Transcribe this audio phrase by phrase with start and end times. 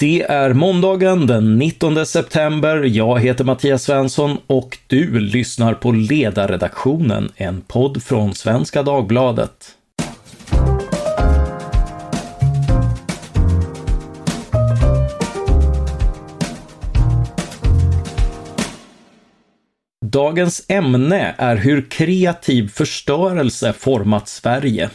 [0.00, 2.82] Det är måndagen den 19 september.
[2.82, 9.76] Jag heter Mattias Svensson och du lyssnar på Ledarredaktionen, en podd från Svenska Dagbladet.
[20.06, 24.90] Dagens ämne är hur kreativ förstörelse format Sverige.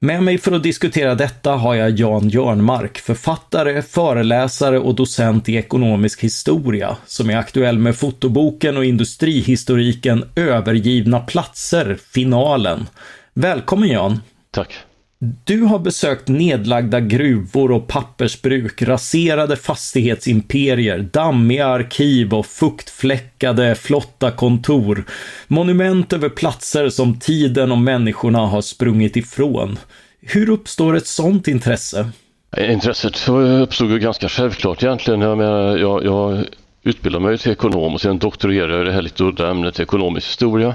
[0.00, 5.56] Med mig för att diskutera detta har jag Jan Jörnmark, författare, föreläsare och docent i
[5.56, 12.86] ekonomisk historia, som är aktuell med fotoboken och industrihistoriken Övergivna platser, finalen.
[13.34, 14.20] Välkommen Jan!
[14.50, 14.85] Tack!
[15.18, 25.04] Du har besökt nedlagda gruvor och pappersbruk, raserade fastighetsimperier, dammiga arkiv och fuktfläckade flotta kontor.
[25.48, 29.78] Monument över platser som tiden och människorna har sprungit ifrån.
[30.20, 32.10] Hur uppstår ett sådant intresse?
[32.58, 33.28] Intresset
[33.62, 35.20] uppstod ju ganska självklart egentligen.
[35.20, 36.44] Jag, menar, jag, jag
[36.82, 40.28] utbildade mig till ekonom och sen doktorerade jag i det här lite udda ämnet ekonomisk
[40.28, 40.74] historia.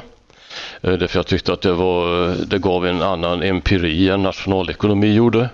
[0.82, 5.14] Eh, därför jag tyckte att det, var, eh, det gav en annan empiri än nationalekonomi
[5.14, 5.50] gjorde.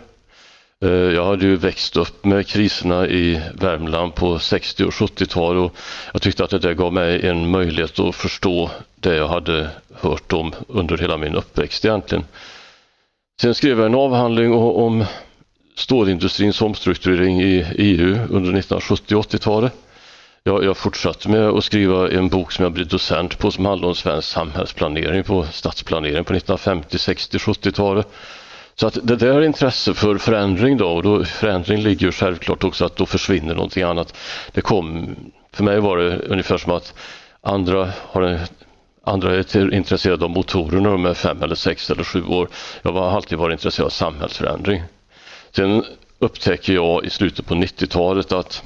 [0.81, 5.75] Eh, jag hade ju växt upp med kriserna i Värmland på 60 och 70-tal och
[6.13, 10.33] jag tyckte att det där gav mig en möjlighet att förstå det jag hade hört
[10.33, 12.25] om under hela min uppväxt egentligen.
[13.41, 15.05] Sen skrev jag en avhandling om
[15.75, 19.73] stålindustrins omstrukturering i EU under 1970 80-talet
[20.47, 23.87] jag, jag fortsatte med att skriva en bok som jag blev docent på som handlade
[23.87, 28.07] om svensk samhällsplanering på stadsplanering på 1950, 60, 70-talet.
[28.75, 32.63] Så att det där är intresse för förändring då och då, förändring ligger ju självklart
[32.63, 34.17] också att då försvinner någonting annat.
[34.51, 35.15] Det kom,
[35.53, 36.93] för mig var det ungefär som att
[37.41, 38.39] andra har en
[39.03, 42.49] Andra är intresserade av motorer när de är fem eller sex eller sju år.
[42.81, 44.83] Jag har alltid varit intresserad av samhällsförändring.
[45.55, 45.83] Sen
[46.19, 48.63] upptäcker jag i slutet på 90-talet att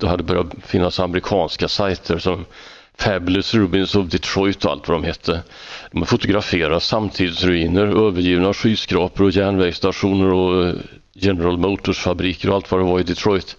[0.00, 2.44] det hade börjat finnas amerikanska sajter som
[2.98, 5.42] Fabulous Rubins of Detroit och allt vad de hette.
[5.92, 10.74] De fotograferar samtidsruiner, övergivna skyskrapor och järnvägsstationer och eh,
[11.12, 13.56] General Motors fabriker och allt vad det var i Detroit.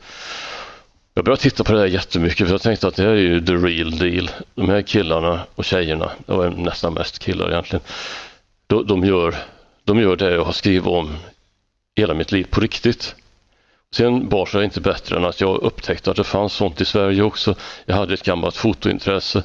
[1.13, 3.45] Jag började titta på det där jättemycket för jag tänkte att det här är ju
[3.45, 4.29] the real deal.
[4.55, 7.83] De här killarna och tjejerna, det var nästan mest killar egentligen,
[8.67, 9.35] de, de, gör,
[9.83, 11.15] de gör det jag har skrivit om
[11.95, 13.15] hela mitt liv på riktigt.
[13.93, 17.21] Sen bar sig inte bättre än att jag upptäckte att det fanns sånt i Sverige
[17.21, 17.55] också.
[17.85, 19.43] Jag hade ett gammalt fotointresse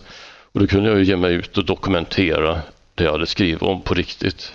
[0.52, 2.60] och då kunde jag ju ge mig ut och dokumentera
[2.94, 4.52] det jag hade skrivit om på riktigt.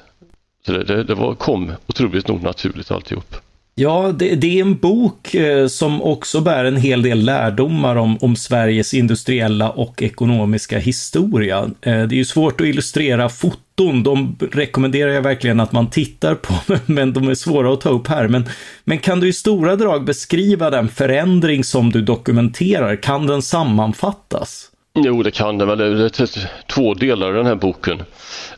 [0.66, 3.36] Så det, det, det var, kom otroligt nog naturligt alltihop.
[3.78, 8.18] Ja, det, det, är en bok eh, som också bär en hel del lärdomar om,
[8.22, 11.60] om Sveriges industriella och ekonomiska historia.
[11.82, 13.30] Eh, det är ju svårt att illustrera
[13.76, 16.54] foton, de rekommenderar jag verkligen att man tittar på,
[16.86, 18.28] men de är svåra att ta upp här.
[18.28, 18.50] Men,
[18.84, 22.96] men kan du i stora drag beskriva den förändring som du dokumenterar?
[22.96, 24.72] Kan den sammanfattas?
[24.98, 25.78] Jo, det kan den väl.
[25.78, 28.04] Det är två delar i den här boken.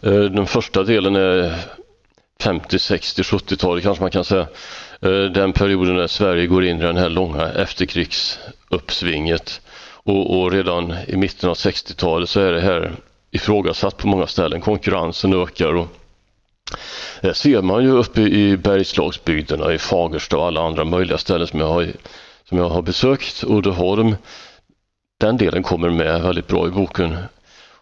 [0.01, 1.56] Eh, den första delen är
[2.41, 4.47] 50, 60, 70-talet kanske man kan säga.
[5.01, 9.61] Eh, den perioden när Sverige går in i den här långa efterkrigsuppsvinget
[10.06, 12.91] och, och redan i mitten av 60-talet så är det här
[13.31, 14.61] ifrågasatt på många ställen.
[14.61, 15.88] Konkurrensen ökar och
[17.21, 21.59] det ser man ju uppe i Bergslagsbygderna, i Fagersta och alla andra möjliga ställen som
[21.59, 21.88] jag har,
[22.49, 24.15] som jag har besökt Uddeholm,
[25.19, 27.17] den delen kommer med väldigt bra i boken.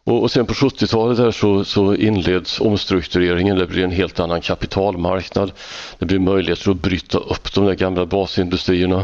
[0.04, 3.58] Och, och sen på 70-talet så, så inleds omstruktureringen.
[3.58, 5.52] Det blir en helt annan kapitalmarknad.
[6.00, 8.98] Det blir möjligheter att bryta upp de där gamla basindustrierna.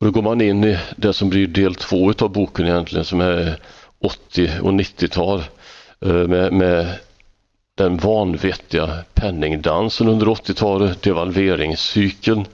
[0.00, 3.20] Och då går man in i det som blir del två av boken egentligen som
[3.20, 3.58] är
[4.04, 5.42] 80 och 90-tal
[6.00, 6.94] eh, med, med
[7.74, 12.44] den vanvettiga penningdansen under 80-talet, devalveringscykeln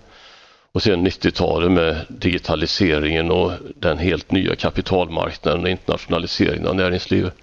[0.72, 7.34] och sen 90-talet med digitaliseringen och den helt nya kapitalmarknaden och internationaliseringen av näringslivet.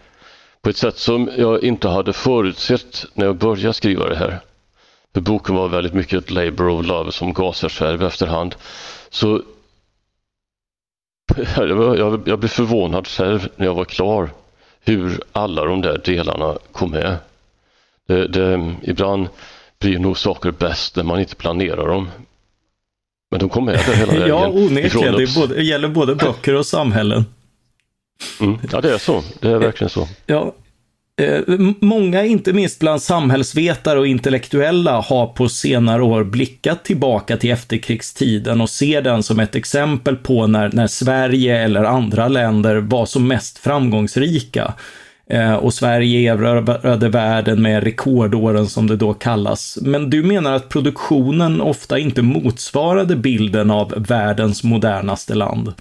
[0.61, 4.39] På ett sätt som jag inte hade förutsett när jag började skriva det här.
[5.13, 8.55] För boken var väldigt mycket ett labor of love som gasar själv efterhand.
[9.09, 9.41] Så
[11.57, 14.29] jag, jag blev förvånad själv när jag var klar
[14.87, 17.17] hur alla de där delarna kom med.
[18.07, 19.27] Det, det, ibland
[19.79, 22.09] blir nog saker bäst när man inte planerar dem.
[23.31, 24.27] Men de kom med där hela vägen.
[24.27, 25.15] ja, onekligen.
[25.15, 27.25] Det, både, det gäller både böcker och samhällen.
[28.39, 28.59] Mm.
[28.71, 29.23] Ja, det är så.
[29.39, 30.07] Det är verkligen så.
[30.25, 30.53] Ja.
[31.21, 31.39] Eh,
[31.79, 38.61] många, inte minst bland samhällsvetare och intellektuella, har på senare år blickat tillbaka till efterkrigstiden
[38.61, 43.27] och ser den som ett exempel på när, när Sverige eller andra länder var som
[43.27, 44.73] mest framgångsrika.
[45.29, 49.77] Eh, och Sverige erövrade världen med rekordåren som det då kallas.
[49.81, 55.73] Men du menar att produktionen ofta inte motsvarade bilden av världens modernaste land?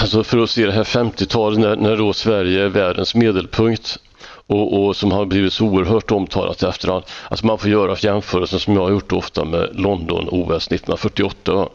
[0.00, 3.98] Alltså för att se det här 50-talet när, när då Sverige är världens medelpunkt
[4.46, 7.04] och, och, som har blivit så oerhört omtalat i efterhand.
[7.28, 11.68] Alltså man får göra jämförelsen som jag har gjort ofta med London-OS 1948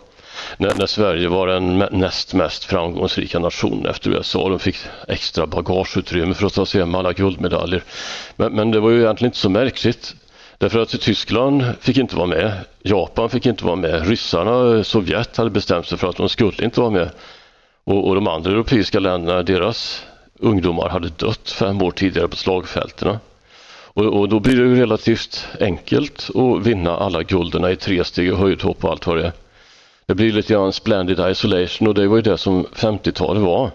[0.57, 4.49] när, när, Sverige var den näst mest framgångsrika nationen efter USA.
[4.49, 4.75] De fick
[5.07, 7.83] extra bagageutrymme för att ta sig hem alla guldmedaljer.
[8.35, 10.15] Men, men det var ju egentligen inte så märkligt.
[10.57, 12.51] Därför att Tyskland fick inte vara med,
[12.83, 16.79] Japan fick inte vara med, ryssarna, Sovjet hade bestämt sig för att de skulle inte
[16.79, 17.09] vara med.
[17.83, 20.05] Och, och de andra europeiska länderna, deras
[20.41, 23.19] ungdomar hade dött fem år tidigare på slagfälterna.
[23.93, 28.33] Och, och, då blir det ju relativt enkelt att vinna alla gulderna i tre steg
[28.33, 29.31] och höjdhopp och allt vad det är.
[30.05, 33.71] Det blir lite grann splendid isolation och det var ju det som 50-talet var.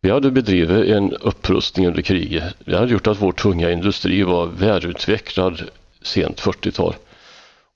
[0.00, 2.44] Vi hade bedrivit en upprustning under kriget.
[2.58, 5.62] Det hade gjort att vår tunga industri var välutvecklad
[6.02, 6.94] sent 40-tal.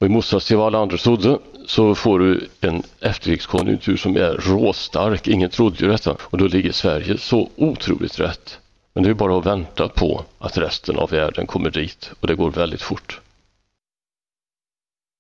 [0.01, 4.33] Och i motsats till vad alla andra trodde så får du en efterkrigskonjunktur som är
[4.33, 5.29] råstark.
[5.29, 8.59] Ingen trodde ju detta och då ligger Sverige så otroligt rätt.
[8.95, 12.35] Men det är bara att vänta på att resten av världen kommer dit och det
[12.35, 13.21] går väldigt fort.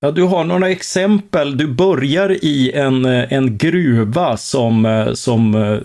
[0.00, 1.56] Ja, du har några exempel.
[1.56, 5.78] Du börjar i en, eh, en gruva som, eh, som eh,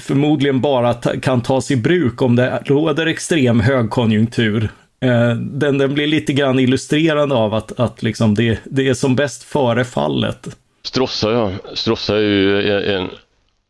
[0.00, 4.68] förmodligen bara kan tas i bruk om det råder extrem högkonjunktur.
[5.02, 9.16] Eh, den, den blir lite grann illustrerande av att, att liksom det, det är som
[9.16, 10.48] bäst före fallet.
[10.82, 11.52] Strossa, ja.
[11.74, 13.08] Strossa är ju en,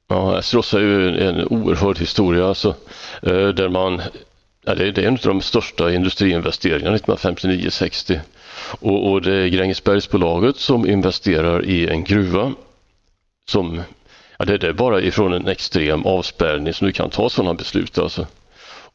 [0.09, 2.75] ja, Strossa är ju en oerhörd historia alltså,
[3.23, 4.03] eh, där man
[4.65, 8.21] Ja, det, är, det är en av de största industriinvesteringarna 1959-60
[8.81, 12.53] och, och, det är Grängesbergsbolaget som investerar i en gruva
[13.49, 13.83] som,
[14.39, 17.99] ja, det, det är bara ifrån en extrem avspärrning som du kan ta sådana beslut
[17.99, 18.27] alltså.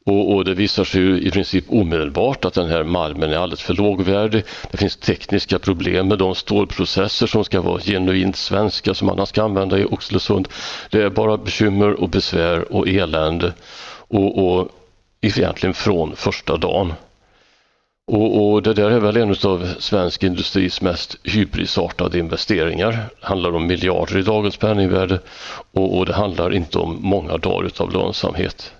[0.07, 3.61] Och, och, det visar sig ju i princip omedelbart att den här malmen är alldeles
[3.61, 4.43] för lågvärdig.
[4.71, 9.43] Det finns tekniska problem med de stålprocesser som ska vara genuint svenska som man ska
[9.43, 10.47] använda i Oxelösund.
[10.89, 13.53] Det är bara bekymmer och besvär och elände
[14.07, 14.69] och, och
[15.21, 16.93] egentligen från första dagen.
[18.11, 22.91] Och, och, det där är väl en av svensk industris mest hybrisartade investeringar.
[22.91, 25.19] Det handlar om miljarder i dagens penningvärde
[25.71, 28.73] och, och det handlar inte om många dagar av lönsamhet.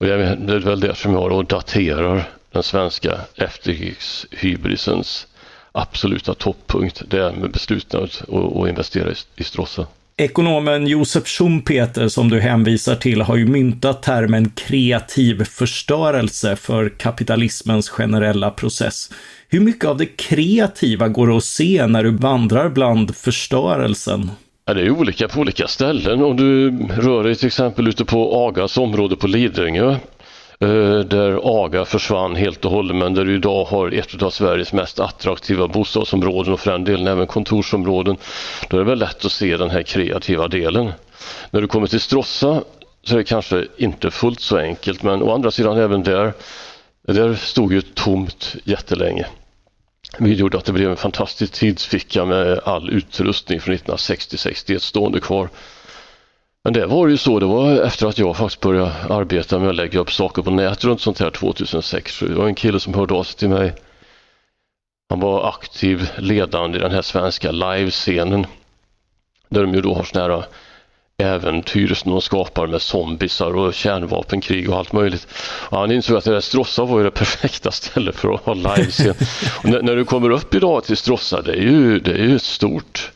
[0.00, 5.26] Och det är väl det som jag då daterar den svenska efterkrigshybrisens
[5.72, 7.02] absoluta toppunkt.
[7.08, 9.86] Det är med beslutet att, investera i, i Stråssa.
[10.16, 17.88] Ekonomen Josef Schumpeter som du hänvisar till har ju myntat termen kreativ förstörelse för kapitalismens
[17.88, 19.10] generella process.
[19.48, 24.30] Hur mycket av det kreativa går att se när du vandrar bland förstörelsen?
[24.68, 26.22] Ja, det är olika på olika ställen.
[26.22, 29.90] Om du rör dig till exempel ute på Agas område på Lidingö
[30.60, 34.72] eh, där AGA försvann helt och hållet men där du idag har ett av Sveriges
[34.72, 38.16] mest attraktiva bostadsområden och för den delen även kontorsområden.
[38.68, 40.92] Då är det väl lätt att se den här kreativa delen.
[41.50, 42.62] När du kommer till Stråssa
[43.02, 46.32] så är det kanske inte fullt så enkelt men å andra sidan även där,
[47.08, 49.26] där stod ju tomt jättelänge.
[50.18, 55.48] Vilket gjorde att det blev en fantastisk tidsficka med all utrustning från 1960-61 stående kvar.
[56.64, 59.74] Men det var ju så, det var efter att jag faktiskt började arbeta med att
[59.74, 62.20] lägga upp saker på nätet runt sånt här 2006.
[62.20, 63.74] Det var en kille som hörde av sig till mig.
[65.08, 68.46] Han var aktiv ledande i den här svenska livescenen.
[69.48, 70.44] Där de ju då har såna här
[71.18, 75.26] äventyr som de skapar med zombisar och kärnvapenkrig och allt möjligt.
[75.42, 78.54] Och han insåg att det där Stråssa var ju det perfekta stället för att ha
[78.54, 79.14] livescen.
[79.64, 82.42] när, när, du kommer upp idag till Stråssa, det är ju, det är ju ett
[82.42, 83.12] stort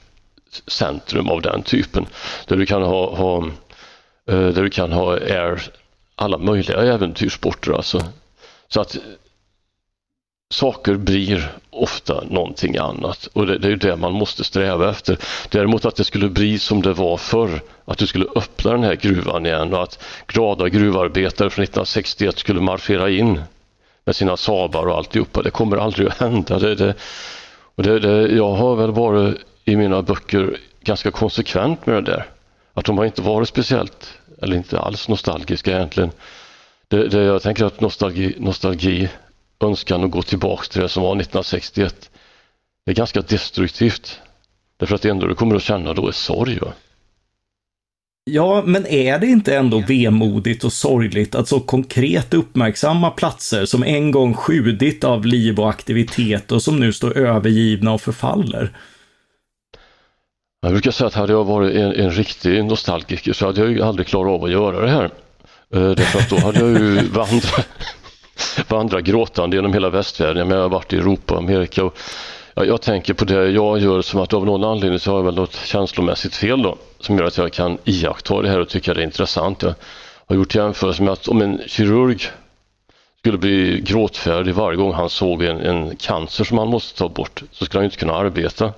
[0.67, 2.07] centrum av den typen
[2.47, 3.47] där du kan ha, ha
[4.29, 5.63] eh, där du kan ha air,
[6.15, 8.05] alla möjliga äventyrssporter alltså.
[8.69, 8.97] Så att
[10.51, 15.19] saker blir ofta någonting annat och det, det är det man måste sträva efter.
[15.49, 18.95] Däremot att det skulle bli som det var förr, att du skulle öppna den här
[18.95, 23.43] gruvan igen och att glada gruvarbetare från 1961 skulle marschera in
[24.05, 25.43] med sina sabar och alltihopa.
[25.43, 26.59] Det kommer aldrig att hända.
[26.59, 26.95] Det, det,
[27.75, 32.27] och det, det, jag har väl varit i mina böcker ganska konsekvent med det där.
[32.75, 36.11] Att de har inte varit speciellt, eller inte alls nostalgiska egentligen.
[36.89, 39.09] Det, det, jag tänker att nostalgi, nostalgi
[39.61, 42.11] önskan att gå tillbaks till det som var 1961
[42.87, 44.21] är ganska destruktivt.
[44.77, 46.59] Därför att det enda du kommer att känna då är sorg.
[46.59, 46.73] Va?
[48.25, 53.83] Ja, men är det inte ändå vemodigt och sorgligt att så konkret uppmärksamma platser som
[53.83, 58.77] en gång skjudit av liv och aktivitet och som nu står övergivna och förfaller?
[60.63, 63.83] Jag brukar säga att hade jag varit en, en riktig nostalgiker så hade jag ju
[63.83, 65.11] aldrig klarat av att göra det här.
[65.75, 67.69] Eh, därför att då hade jag ju vandrat,
[68.69, 70.51] vandra gråtande genom hela västvärlden.
[70.51, 71.99] Jag har varit i Europa, Amerika och
[72.55, 75.25] jag, jag tänker på det jag gör som att av någon anledning så har jag
[75.25, 78.95] väl något känslomässigt fel då som gör att jag kan iaktta det här och tycka
[78.95, 79.63] det är intressant.
[79.63, 79.75] Jag
[80.27, 82.23] har gjort jämförelser med att om en kirurg
[83.19, 87.43] skulle bli gråtfärdig varje gång han såg en, en cancer som han måste ta bort
[87.53, 88.73] så skulle han inte kunna arbeta.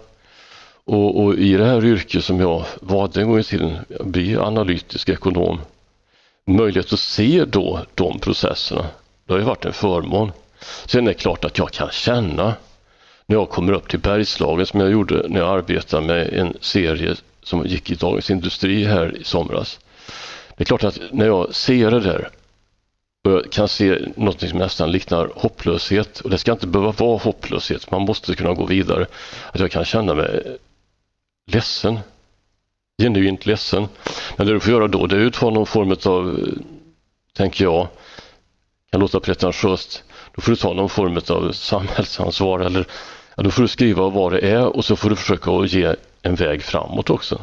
[0.85, 5.09] Och, och, i det här yrket som jag valde en gång i tiden, bli analytisk
[5.09, 5.61] ekonom,
[6.47, 8.87] möjlighet att se då de processerna,
[9.27, 10.33] det har ju varit en förmån.
[10.87, 12.55] Sen är det klart att jag kan känna
[13.27, 17.17] när jag kommer upp till Bergslagen som jag gjorde när jag arbetade med en serie
[17.43, 19.81] som gick i Dagens Industri här i somras.
[20.57, 22.29] Det är klart att när jag ser det där
[23.25, 27.19] och jag kan se något som nästan liknar hopplöshet och det ska inte behöva vara
[27.19, 29.07] hopplöshet, man måste kunna gå vidare.
[29.53, 30.57] Att jag kan känna mig
[31.47, 31.99] ledsen,
[33.03, 33.89] genuint ledsen.
[34.37, 36.39] Men det du får göra då det är att ta någon form av,
[37.33, 37.89] tänker jag,
[38.93, 42.87] kan låta pretentiöst, då får du ta någon form av samhällsansvar eller
[43.37, 45.95] ja, då får du skriva vad det är och så får du försöka att ge
[46.23, 47.41] en väg framåt också.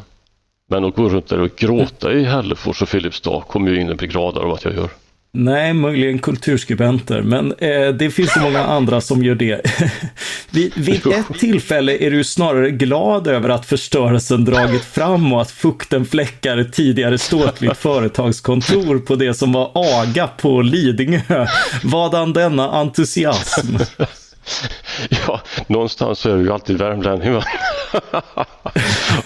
[0.68, 4.06] Men att gå runt där och gråta i Hällefors och Filipstad kommer ju ingen bli
[4.06, 4.90] gladare av att jag gör.
[5.32, 9.60] Nej, möjligen kulturskribenter, men eh, det finns så många andra som gör det.
[10.50, 15.50] vid, vid ett tillfälle är du snarare glad över att förstörelsen dragit fram och att
[15.50, 21.46] fukten fläckar ett tidigare ståtligt företagskontor på det som var AGA på Lidingö.
[21.84, 23.76] Vadan denna entusiasm?
[25.26, 27.34] Ja, någonstans så är du ju alltid värmlänning.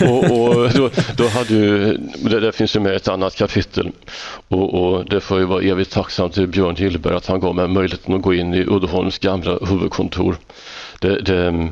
[0.00, 3.90] och, och då, då, hade ju, det det finns ju med ett annat kapitel
[4.49, 7.69] och, och det får ju vara evigt tacksam till Björn Gillberg att han gav mig
[7.69, 10.37] möjligheten att gå in i Uddeholms gamla huvudkontor.
[11.00, 11.69] Det, det,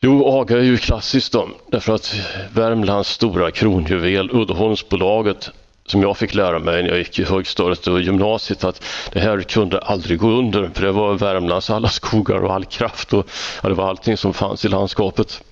[0.00, 2.14] jo, AGA är ju klassiskt då, därför att
[2.52, 5.50] Värmlands stora kronjuvel, Uddeholmsbolaget,
[5.90, 9.42] som jag fick lära mig när jag gick i högstadiet och gymnasiet att det här
[9.42, 13.26] kunde aldrig gå under för det var Värmlands alla skogar och all kraft och
[13.62, 15.42] ja, det var allting som fanns i landskapet.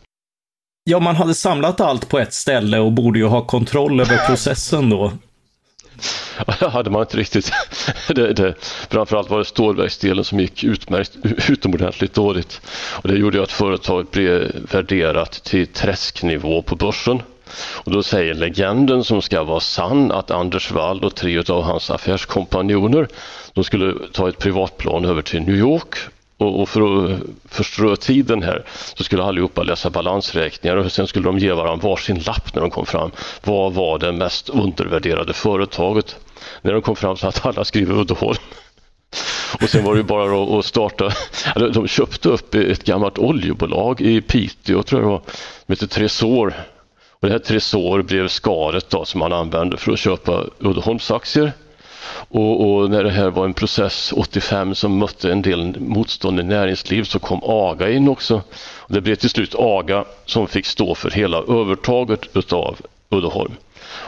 [0.85, 4.90] Ja, man hade samlat allt på ett ställe och borde ju ha kontroll över processen
[4.90, 5.12] då.
[6.47, 7.52] Ja, det hade man inte riktigt.
[8.09, 8.54] Det, det,
[8.90, 11.16] framförallt var det stålverksdelen som gick utmärkt,
[11.49, 12.61] utomordentligt dåligt.
[13.02, 17.23] Och det gjorde att företaget blev värderat till träsknivå på börsen.
[17.57, 21.90] Och då säger legenden som ska vara sann att Anders Wall och tre av hans
[21.90, 23.09] affärskompanjoner
[23.52, 25.95] de skulle ta ett privatplan över till New York
[26.38, 28.64] och, för att förströ tiden här
[28.95, 32.71] så skulle allihopa läsa balansräkningar och sen skulle de ge varandra varsin lapp när de
[32.71, 33.11] kom fram.
[33.45, 36.17] Vad var det mest undervärderade företaget?
[36.62, 38.38] När de kom fram så att alla skriver Uddeholm.
[39.62, 41.12] Och sen var det bara att starta,
[41.73, 45.23] de köpte upp ett gammalt oljebolag i Piteå tror jag det var,
[45.67, 46.55] som hette Tresor
[47.20, 51.52] och det här Tresor blev skaret då, som man använde för att köpa Uddeholmsaktier.
[52.28, 56.42] Och, och, när det här var en process 85 som mötte en del motstånd i
[56.42, 58.42] näringsliv så kom AGA in också.
[58.76, 62.76] Och det blev till slut AGA som fick stå för hela övertaget utav
[63.10, 63.52] Uddeholm.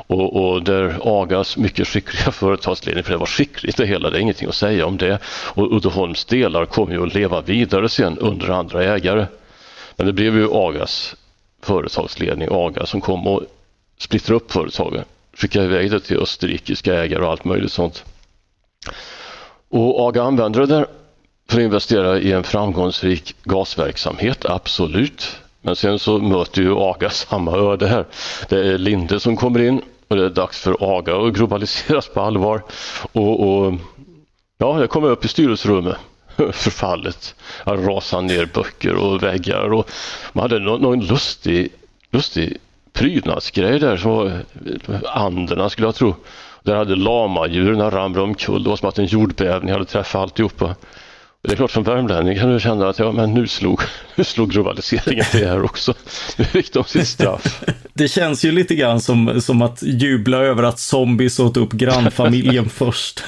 [0.06, 4.20] Och, och där AGAs mycket skickliga företagsledning, för det var skickligt det hela, det är
[4.20, 5.18] ingenting att säga om det.
[5.26, 9.26] Och Uddeholms delar kom ju att leva vidare sen under andra ägare.
[9.96, 11.14] Men det blev ju AGAs
[11.62, 13.42] företagsledning, AGA, som kom och
[13.98, 15.06] splittrade upp företaget.
[15.32, 18.04] Skickade iväg det till österrikiska ägare och allt möjligt sånt.
[19.68, 20.86] Och AGA använde det där
[21.48, 25.36] för att investera i en framgångsrik gasverksamhet, absolut.
[25.62, 28.06] Men sen så möter ju AGA samma öde här.
[28.48, 32.20] Det är Linde som kommer in och det är dags för AGA att globaliseras på
[32.20, 32.62] allvar.
[33.12, 33.74] Och, och
[34.58, 35.96] ja, jag kommer upp i styrelserummet
[36.52, 37.34] förfallet.
[37.64, 39.90] Han rasade ner böcker och väggar och
[40.32, 41.72] man hade någon, någon lustig,
[42.10, 42.56] lustig
[42.92, 44.42] prydnadsgrej där som var
[45.04, 46.14] anderna skulle jag tro.
[46.62, 48.62] Där hade lamadjuren ramlat omkull.
[48.62, 50.74] Det var som att en jordbävning hade träffat alltihopa.
[51.42, 53.80] Det är klart som värmlänning kan du känna att ja, men nu, slog,
[54.14, 55.94] nu slog globaliseringen till här också.
[56.36, 57.64] Nu fick de sitt straff.
[57.94, 62.68] Det känns ju lite grann som, som att jubla över att zombies åt upp grannfamiljen
[62.68, 63.24] först.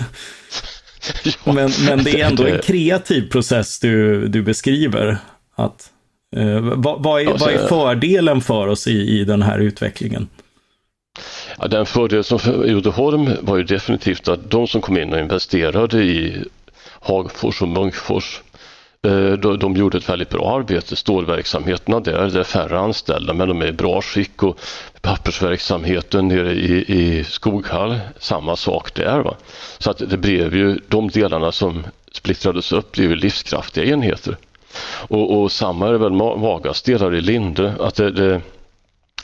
[1.24, 5.18] Ja, men, men det är ändå en kreativ process du, du beskriver.
[5.54, 5.90] Att,
[6.36, 10.28] eh, vad, vad, är, vad är fördelen för oss i, i den här utvecklingen?
[11.58, 15.18] Ja, den fördel som för Uddeholm var ju definitivt att de som kom in och
[15.18, 16.44] investerade i
[17.00, 18.40] Hagfors och Munkfors
[19.06, 20.96] Eh, de gjorde ett väldigt bra arbete.
[20.96, 24.58] Stålverksamheterna där, det är färre anställda men de är i bra skick och
[25.00, 29.20] pappersverksamheten nere i, i Skoghall, samma sak där.
[29.20, 29.36] Va?
[29.78, 34.36] Så att det blev ju, de delarna som splittrades upp blev ju livskraftiga enheter.
[35.08, 38.40] Och, och samma är det väl Magas delar i Linde, att det, det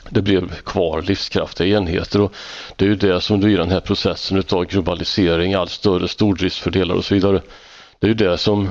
[0.09, 2.33] det blev kvar livskraftiga enheter och
[2.75, 6.95] det är ju det som du i den här processen utav globalisering, allt större stordriftsfördelar
[6.95, 7.41] och så vidare.
[7.99, 8.69] Det är ju det som,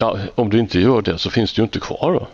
[0.00, 2.26] ja, om du inte gör det så finns det ju inte kvar då.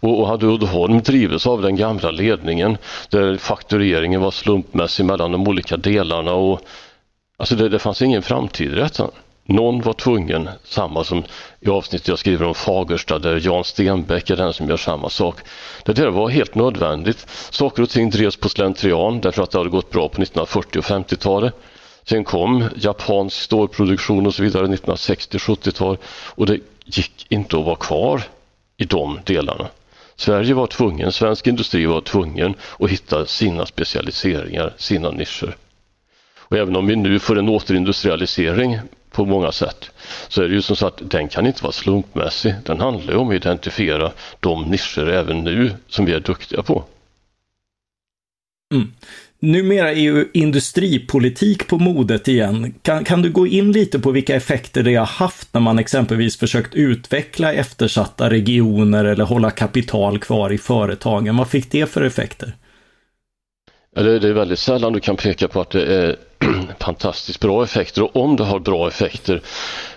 [0.00, 2.78] Och, och hade Uddeholm drivits av den gamla ledningen
[3.10, 6.60] där faktureringen var slumpmässig mellan de olika delarna och
[7.36, 9.10] alltså det, det fanns ingen framtid i detta.
[9.44, 11.24] Någon var tvungen, samma som
[11.60, 15.36] i avsnittet jag skriver om Fagersta där Jan Stenbeck är den som gör samma sak.
[15.84, 17.26] Det där var helt nödvändigt.
[17.50, 20.84] Saker och ting drevs på slentrian därför att det hade gått bra på 1940 och
[20.84, 21.54] 50-talet.
[22.04, 25.96] Sen kom japansk stålproduktion och så vidare 1960-70-tal
[26.34, 26.58] och det
[26.96, 28.22] gick inte att vara kvar
[28.76, 29.68] i de delarna.
[30.16, 35.56] Sverige var tvungen, svensk industri var tvungen att hitta sina specialiseringar, sina nischer.
[36.38, 38.78] Och även om vi nu får en återindustrialisering
[39.10, 39.90] på många sätt
[40.28, 42.54] så är det ju som sagt, den kan inte vara slumpmässig.
[42.64, 46.84] Den handlar ju om att identifiera de nischer även nu som vi är duktiga på.
[48.74, 48.92] Mm.
[49.42, 52.74] Numera är ju industripolitik på modet igen.
[52.82, 56.38] Kan, kan du gå in lite på vilka effekter det har haft när man exempelvis
[56.38, 61.36] försökt utveckla eftersatta regioner eller hålla kapital kvar i företagen?
[61.36, 62.52] Vad fick det för effekter?
[63.94, 66.16] Det är väldigt sällan du kan peka på att det är
[66.80, 69.42] fantastiskt bra effekter och om det har bra effekter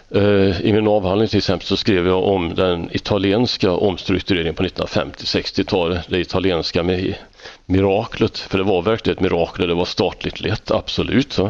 [0.10, 6.06] eh, i min avhandling till exempel så skrev jag om den italienska omstruktureringen på 1950-60-talet.
[6.10, 7.16] Det italienska med
[7.66, 11.34] miraklet, för det var verkligen ett mirakel, det var statligt lett, absolut.
[11.34, 11.46] Så.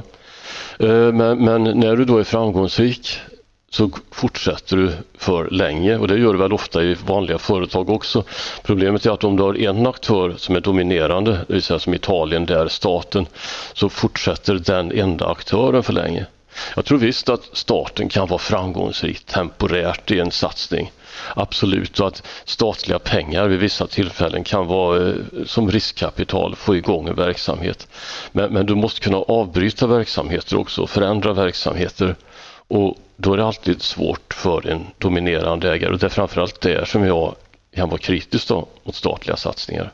[0.80, 3.20] Eh, men, men, när du då är framgångsrik
[3.70, 8.24] så fortsätter du för länge och det gör du väl ofta i vanliga företag också.
[8.64, 11.94] Problemet är att om du har en aktör som är dominerande, det vill säga som
[11.94, 13.26] Italien där staten,
[13.74, 16.26] så fortsätter den enda aktören för länge.
[16.76, 20.92] Jag tror visst att staten kan vara framgångsrik temporärt i en satsning.
[21.36, 25.16] Absolut, och att statliga pengar vid vissa tillfällen kan vara eh,
[25.46, 27.88] som riskkapital, få igång en verksamhet.
[28.32, 32.16] Men, men du måste kunna avbryta verksamheter också, förändra verksamheter
[32.68, 36.86] och då är det alltid svårt för en dominerande ägare och det är framförallt där
[36.86, 37.36] som jag
[37.76, 39.92] kan vara kritisk då, mot statliga satsningar.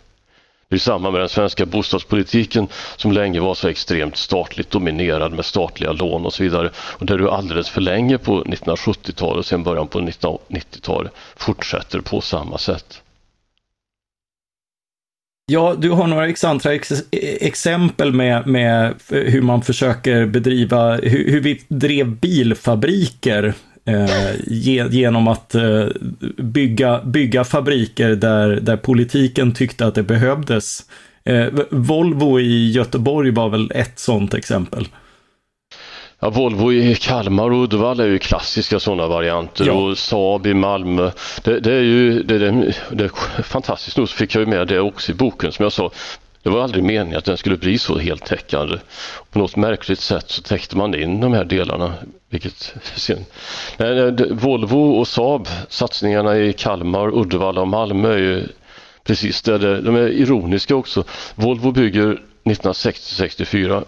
[0.69, 5.45] Det är samma med den svenska bostadspolitiken som länge var så extremt statligt dominerad med
[5.45, 6.71] statliga lån och så vidare.
[6.77, 12.21] Och där du alldeles för länge på 1970-talet och sen början på 1990-talet fortsätter på
[12.21, 13.01] samma sätt.
[15.51, 16.91] Ja, du har några exantra ex
[17.41, 23.53] exempel med, med hur man försöker bedriva, hur, hur vi drev bilfabriker
[23.89, 25.85] eh, genom att eh,
[26.37, 30.85] bygga, bygga fabriker där, där politiken tyckte att det behövdes.
[31.23, 34.87] Eh, Volvo i Göteborg var väl ett sådant exempel.
[36.19, 39.73] Ja, Volvo i Kalmar och Uddevalla är ju klassiska sådana varianter ja.
[39.73, 41.11] och Saab i Malmö.
[41.43, 43.09] Det, det är ju det, det, det,
[43.43, 45.91] fantastiskt nog så fick jag ju med det också i boken som jag sa.
[46.43, 48.77] Det var aldrig meningen att den skulle bli så heltäckande.
[49.31, 51.93] På något märkligt sätt så täckte man in de här delarna.
[52.29, 53.25] Vilket, sen...
[54.29, 58.47] Volvo och Saab, satsningarna i Kalmar, Uddevalla och Malmö är ju
[59.03, 59.81] precis det.
[59.81, 61.03] De är ironiska också.
[61.35, 63.83] Volvo bygger 1960-64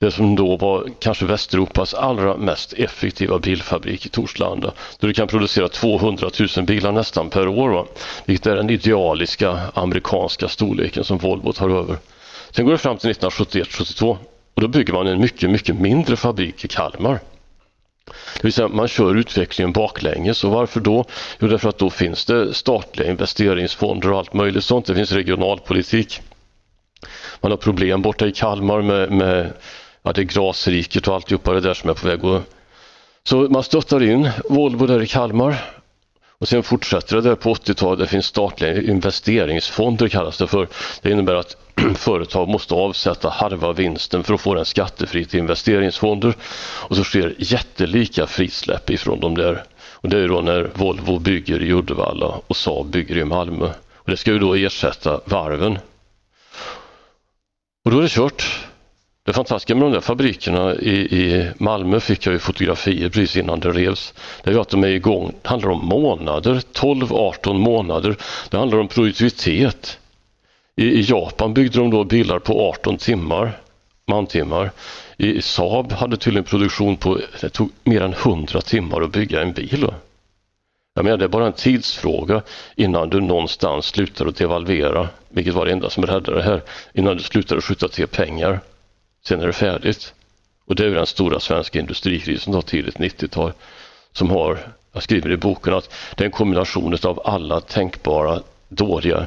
[0.00, 4.72] det som då var kanske Västeuropas allra mest effektiva bilfabrik i Torslanda.
[5.00, 7.68] Där du kan producera 200 000 bilar nästan per år.
[7.68, 7.86] Va?
[8.24, 11.96] Vilket är den idealiska amerikanska storleken som Volvo tar över.
[12.50, 14.16] Sen går det fram till 1971-72
[14.54, 17.20] och då bygger man en mycket, mycket mindre fabrik i Kalmar.
[18.34, 21.04] Det vill säga man kör utvecklingen baklänges och varför då?
[21.38, 24.86] Jo därför att då finns det statliga investeringsfonder och allt möjligt sånt.
[24.86, 26.20] Det finns regionalpolitik.
[27.40, 29.52] Man har problem borta i Kalmar med, med
[30.04, 32.42] ja, det är grasriket och alltihopa det där som är på väg att...
[33.22, 35.56] Så man stöttar in Volvo där i Kalmar
[36.38, 37.98] och sen fortsätter det där på 80-talet.
[37.98, 40.68] Det finns statliga investeringsfonder kallas det för.
[41.02, 41.56] Det innebär att
[41.96, 46.34] företag måste avsätta halva vinsten för att få den skattefri till investeringsfonder
[46.88, 49.64] och så sker jättelika frisläpp ifrån de där.
[50.04, 53.70] Och det är då när Volvo bygger i Uddevalla och Saab bygger i Malmö.
[53.94, 55.78] Och det ska ju då ersätta varven.
[57.84, 58.66] Och då är det kört.
[59.26, 63.60] Det fantastiska med de där fabrikerna i, i Malmö fick jag ju fotografier precis innan
[63.60, 64.14] det revs.
[64.42, 68.16] Det är ju att de är igång, det handlar om månader, 12-18 månader.
[68.50, 69.98] Det handlar om produktivitet.
[70.76, 73.60] I, I, Japan byggde de då bilar på 18 timmar,
[74.06, 74.70] mantimmar.
[75.16, 79.52] I Saab hade tydligen produktion på, det tog mer än 100 timmar att bygga en
[79.52, 79.86] bil.
[80.94, 82.42] Jag menar, det är bara en tidsfråga
[82.76, 87.16] innan du någonstans slutar att devalvera, vilket var det enda som räddade det här, innan
[87.16, 88.60] du slutar att skjuta till pengar.
[89.28, 90.14] Sen är det färdigt.
[90.66, 93.52] Och det är den stora svenska industrikrisen då, tidigt 90-tal
[94.12, 94.58] som har,
[94.92, 99.26] jag skriver i boken att det är en kombination av alla tänkbara dåliga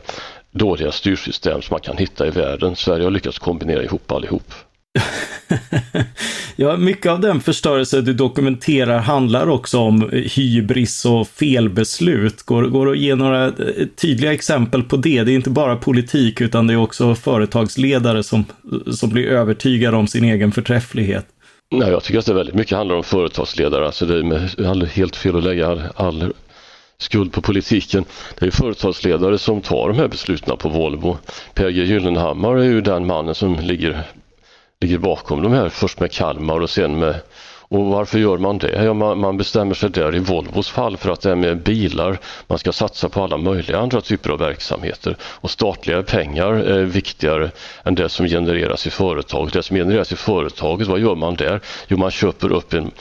[0.51, 2.75] dåliga styrsystem som man kan hitta i världen.
[2.75, 4.53] Sverige har lyckats kombinera ihop allihop.
[6.55, 12.43] ja, mycket av den förstörelse du dokumenterar handlar också om hybris och felbeslut.
[12.43, 13.53] Går, går det att ge några eh,
[14.01, 15.23] tydliga exempel på det?
[15.23, 18.45] Det är inte bara politik utan det är också företagsledare som,
[18.91, 21.25] som blir övertygade om sin egen förträfflighet.
[21.71, 23.86] Nej, jag tycker att det väldigt mycket handlar om företagsledare.
[23.86, 26.33] Alltså det är helt fel att lägga all, all
[26.97, 28.05] skuld på politiken.
[28.39, 31.17] Det är företagsledare som tar de här besluten på Volvo.
[31.53, 34.03] Per G Gyllenhammar är ju den mannen som ligger
[34.82, 37.16] ligger bakom de här, först med Kalmar och sen med
[37.70, 38.84] och varför gör man det?
[38.84, 42.20] Ja, man, man, bestämmer sig där i Volvos fall för att det är med bilar,
[42.48, 47.52] man ska satsa på alla möjliga andra typer av verksamheter och statliga pengar är viktigare
[47.84, 49.54] än det som genereras i företaget.
[49.54, 51.62] Det som genereras i företaget, vad gör man där?
[51.88, 52.92] Jo, man köper upp en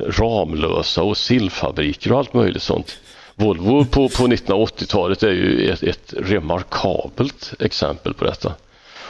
[0.00, 2.98] Ramlösa och sillfabriker och allt möjligt sånt.
[3.34, 8.54] Volvo på, på 1980-talet är ju ett, ett remarkabelt exempel på detta.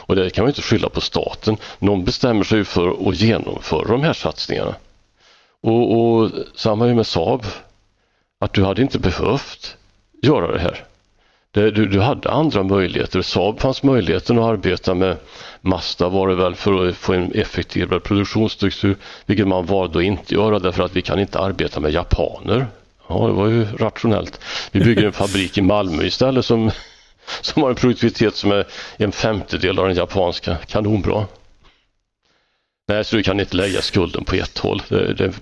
[0.01, 1.57] Och det kan man inte skylla på staten.
[1.79, 4.75] Någon bestämmer sig för att genomföra de här satsningarna.
[5.61, 7.45] Och, och samma med Saab.
[8.39, 9.77] Att du hade inte behövt
[10.21, 10.83] göra det här.
[11.51, 13.21] Det, du, du, hade andra möjligheter.
[13.21, 15.17] Saab fanns möjligheten att arbeta med
[15.61, 20.33] Mazda var det väl för att få en effektivare produktionsstruktur, vilket man valde att inte
[20.33, 22.67] göra därför att vi kan inte arbeta med japaner.
[23.07, 24.39] Ja, det var ju rationellt.
[24.71, 26.71] Vi bygger en fabrik i Malmö istället som
[27.41, 30.57] som har en produktivitet som är en femtedel av den japanska.
[30.67, 31.25] Kanonbra.
[32.87, 34.81] Nej, så du kan inte lägga skulden på ett håll.
[34.89, 35.33] Det, det...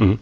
[0.00, 0.18] Mm.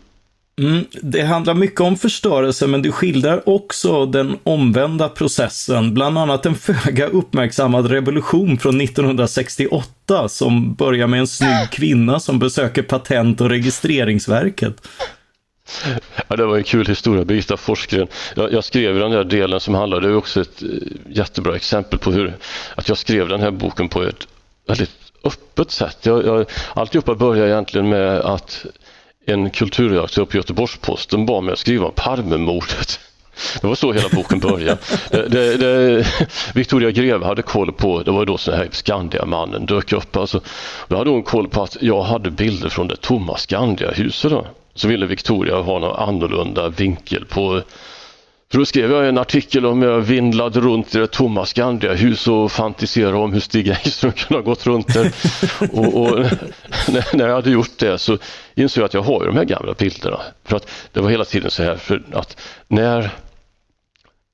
[0.59, 6.46] Mm, det handlar mycket om förstörelse, men du skildrar också den omvända processen, bland annat
[6.46, 13.40] en föga uppmärksammad revolution från 1968 som börjar med en snygg kvinna som besöker Patent
[13.40, 14.88] och registreringsverket.
[16.28, 18.09] Ja, det var en kul historia, Birgitta Forsgren.
[18.35, 20.68] Jag, jag skrev den där delen som handlade, det är också ett eh,
[21.09, 22.37] jättebra exempel på hur
[22.74, 24.28] att jag skrev den här boken på ett
[24.66, 24.90] väldigt
[25.24, 25.98] öppet sätt.
[26.02, 28.66] Jag, jag, alltihopa började egentligen med att
[29.26, 33.00] en kulturredaktör på Göteborgs-Posten bad mig att skriva om Palmemordet.
[33.61, 34.78] Det var så hela boken började.
[35.11, 36.07] Det, det, det,
[36.54, 40.16] Victoria Greve hade koll på, det var då så här Skandiamannen dök upp.
[40.16, 40.40] Alltså,
[40.88, 44.31] då hade hon koll på att jag hade bilder från det tomma Skandiahuset.
[44.31, 44.46] Då
[44.78, 47.62] så ville Victoria ha någon annorlunda vinkel på
[48.50, 52.52] för då skrev jag en artikel om jag vindlade runt i det tomma Skandiahus och
[52.52, 55.12] fantiserade om hur Stig Engström kunde ha gått runt där.
[55.72, 56.18] och, och
[57.12, 58.18] när jag hade gjort det så
[58.54, 60.20] insåg jag att jag har ju de här gamla bilderna.
[60.44, 63.10] För att det var hela tiden så här för att när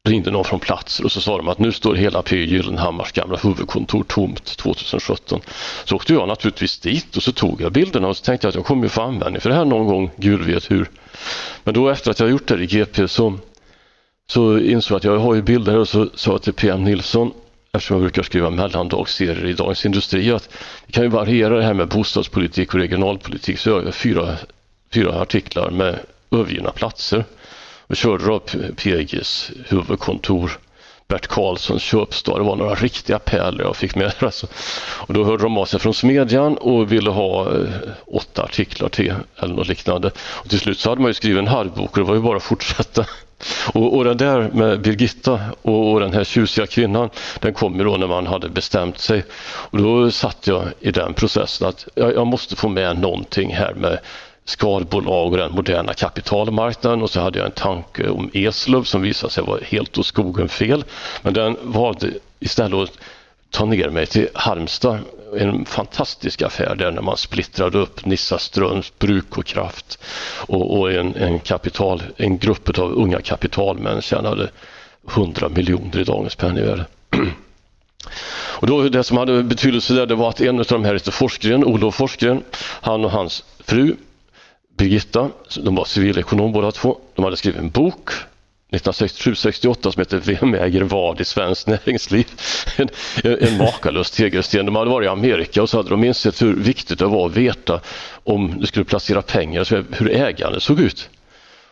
[0.09, 2.37] ringde någon från platser och så sa de att nu står hela P.
[2.37, 5.41] Gyllenhammars gamla huvudkontor tomt 2017.
[5.85, 8.55] Så åkte jag naturligtvis dit och så tog jag bilderna och så tänkte jag att
[8.55, 10.91] jag kommer få användning för det här någon gång, gud vet hur.
[11.65, 13.39] Men då efter att jag gjort det i GP så,
[14.31, 17.33] så insåg jag att jag har ju bilder och så sa jag till PM Nilsson
[17.73, 20.49] eftersom jag brukar skriva mellandagsserier i Dagens Industri att
[20.87, 24.37] det kan ju variera det här med bostadspolitik och regionalpolitik så jag har fyra,
[24.95, 25.99] fyra artiklar med
[26.31, 27.25] övergivna platser
[27.87, 28.41] och körde då
[28.77, 30.59] PGs huvudkontor
[31.09, 32.39] Bert Karlssons köpstad.
[32.39, 34.15] Det var några riktiga pärlor jag fick med.
[34.19, 34.47] Alltså.
[34.77, 37.69] Och då hörde de av sig från Smedjan och ville ha eh,
[38.07, 40.11] åtta artiklar till eller något liknande.
[40.19, 42.37] Och till slut så hade man ju skrivit en halvbok och det var ju bara
[42.37, 43.07] att fortsätta.
[43.73, 47.85] Och, och den där med Birgitta och, och, den här tjusiga kvinnan, den kom ju
[47.85, 49.25] då när man hade bestämt sig.
[49.71, 53.75] Och då satt jag i den processen att jag, jag måste få med någonting här
[53.75, 53.99] med
[54.45, 59.33] skalbolag och den moderna kapitalmarknaden och så hade jag en tanke om Eslöv som visade
[59.33, 60.85] sig vara helt och skogen fel.
[61.23, 62.99] Men den valde istället att
[63.51, 64.99] ta ner mig till Halmstad.
[65.39, 69.99] En fantastisk affär där när man splittrade upp Nissa Ströms bruk och kraft
[70.47, 74.51] och, och en, en, kapital, en grupp av unga kapitalmän tjänade
[75.11, 76.87] 100 miljoner i dagens penningvärde.
[78.57, 81.65] Och då, det som hade betydelse där det var att en av de här Forsgren,
[81.65, 82.43] Olof Forsgren,
[82.81, 83.97] han och hans fru
[84.77, 86.99] Birgitta, de var civilekonom båda två.
[87.15, 88.11] De hade skrivit en bok
[88.71, 92.27] 1967-68 som heter Vem äger vad i svenskt näringsliv?
[92.77, 92.89] En,
[93.25, 94.67] en makalös tegelsten.
[94.67, 97.37] De hade varit i Amerika och så hade de insett hur viktigt det var att
[97.37, 97.81] veta
[98.25, 101.09] om du skulle placera pengar, hur ägandet såg ut.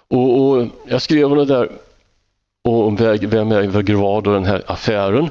[0.08, 1.70] Och, och jag skrev om det där
[2.64, 5.30] om Vem äger vad och den här affären.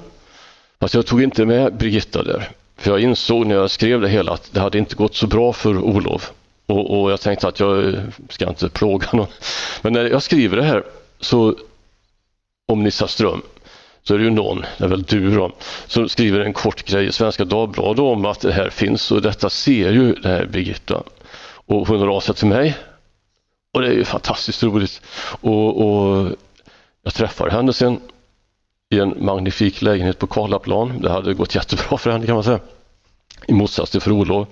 [0.80, 2.50] Fast jag tog inte med Birgitta där.
[2.78, 5.54] För jag insåg när jag skrev det hela att det hade inte gått så bra
[5.54, 6.32] för Olof.
[6.72, 9.28] Och, och, jag tänkte att jag eh, ska inte plåga någon.
[9.82, 10.84] Men när jag skriver det här
[11.20, 11.56] så
[12.68, 13.42] om Nissa Ström
[14.04, 15.52] så är det ju någon, det är väl du då,
[15.88, 19.50] som skriver en kort grej i Svenska Dagbladet om att det här finns och detta
[19.50, 21.04] ser ju det här Birgitta.
[21.66, 22.78] Och hon hör av sig till mig
[23.74, 25.02] och det är ju fantastiskt roligt.
[25.42, 26.32] Och, och
[27.04, 28.00] jag träffar henne sen
[28.90, 31.02] i en magnifik lägenhet på Karlaplan.
[31.02, 32.60] Det hade gått jättebra för henne kan man säga.
[33.48, 34.48] I motsats till fru Olof.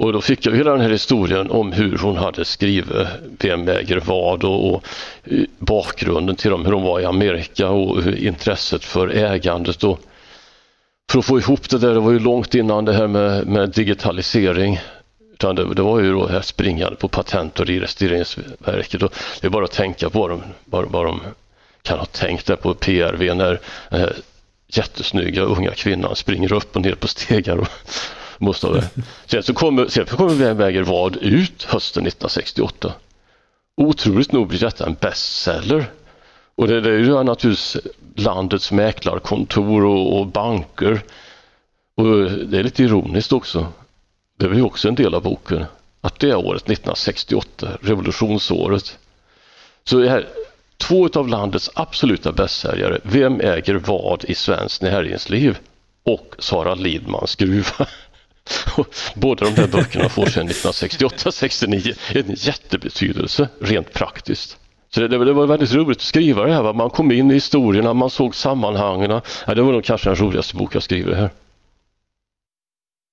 [0.00, 3.06] Och då fick jag hela den här historien om hur hon hade skrivit
[3.40, 4.84] Vem äger vad och, och
[5.24, 9.84] eh, bakgrunden till dem, hur hon var i Amerika och intresset för ägandet.
[9.84, 10.00] Och
[11.10, 13.70] för att få ihop det där, det var ju långt innan det här med, med
[13.70, 14.80] digitalisering.
[15.32, 19.02] Utan det, det, var ju då här springande på Patent och registreringsverket.
[19.02, 21.20] Och det är bara att tänka på vad de, vad, vad de
[21.82, 24.16] kan ha tänkt där på PRV när den här
[24.76, 27.68] jättesnygga unga kvinnan springer upp och ner på stegar och
[28.38, 28.90] måste ha det.
[29.26, 32.92] Sen så kommer, sen kommer Väger vad ut hösten 1968.
[33.76, 35.90] Otroligt nog blir detta en bestseller.
[36.54, 37.76] Och det, det är ju naturligtvis
[38.14, 41.02] landets mäklarkontor och, och banker.
[41.94, 43.66] Och det är lite ironiskt också.
[44.38, 45.64] Det är ju också en del av boken.
[46.00, 48.98] Att det är året 1968, revolutionsåret.
[49.84, 50.28] Så här,
[50.80, 55.58] två av landets absoluta bästsäljare, Vem äger vad i svenskt näringsliv?
[56.04, 57.86] Och Sara Lidmans gruva.
[59.14, 64.56] Båda de där böckerna får sedan 1968-69 en jättebetydelse rent praktiskt.
[64.94, 66.62] Så det, det, var väldigt roligt att skriva det här.
[66.62, 66.72] Va?
[66.72, 69.10] Man kom in i historierna, man såg sammanhangen.
[69.46, 71.30] Ja, det var nog kanske den roligaste bok jag skrivit här.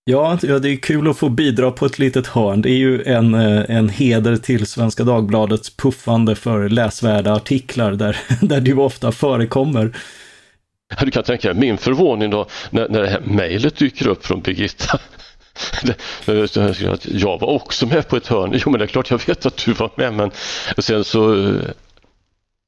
[0.10, 2.62] Ja, det är kul att få bidra på ett litet hörn.
[2.62, 8.18] Det är ju en, eh, en heder till Svenska Dagbladets puffande för läsvärda artiklar där,
[8.42, 9.98] där du ofta förekommer.
[11.02, 14.42] Du kan tänka dig min förvåning då när, när det här mejlet dyker upp från
[14.42, 15.00] Birgitta.
[17.04, 18.52] Jag var också med på ett hörn.
[18.54, 20.32] Jo men det är klart jag vet att du var med men
[20.78, 21.34] sen så...
[21.34, 21.62] Eh,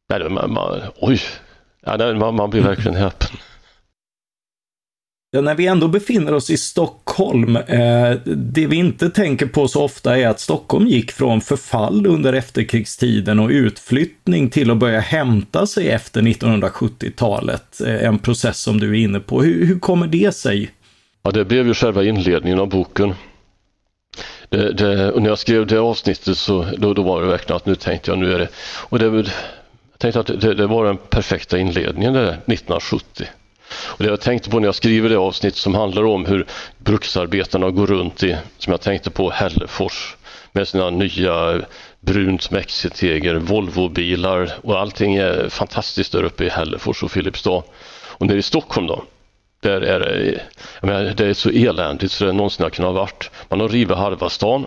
[0.10, 1.22] nej, man, man, oj,
[1.86, 3.38] ja, man, man blir verkligen häpen.
[5.32, 9.84] Ja, när vi ändå befinner oss i Stockholm, eh, det vi inte tänker på så
[9.84, 15.68] ofta är att Stockholm gick från förfall under efterkrigstiden och utflyttning till att börja hämta
[15.68, 17.82] sig efter 1970-talet.
[17.82, 19.42] Eh, en process som du är inne på.
[19.42, 20.72] Hur, hur kommer det sig?
[21.24, 23.14] Ja, det blev ju själva inledningen av boken.
[24.50, 27.66] Det, det, och när jag skrev det avsnittet så då, då var det verkligen att
[27.66, 28.48] nu tänkte jag nu är det
[28.90, 29.26] och det, jag
[29.98, 33.26] tänkte att det, det var den perfekta inledningen det där 1970.
[33.82, 36.46] Och det jag tänkte på när jag skriver det avsnitt som handlar om hur
[36.78, 40.16] bruksarbetarna går runt i, som jag tänkte på, Hällefors
[40.52, 41.62] med sina nya
[42.00, 47.64] brunt mexiteger, Volvobilar och allting är fantastiskt där uppe i Hällefors och Filipstad.
[48.08, 49.04] Och nere i Stockholm då,
[49.60, 50.42] där är det,
[50.88, 53.32] menar, det är så eländigt så det någonsin har kunnat varit.
[53.50, 54.66] Man har rivit halva stan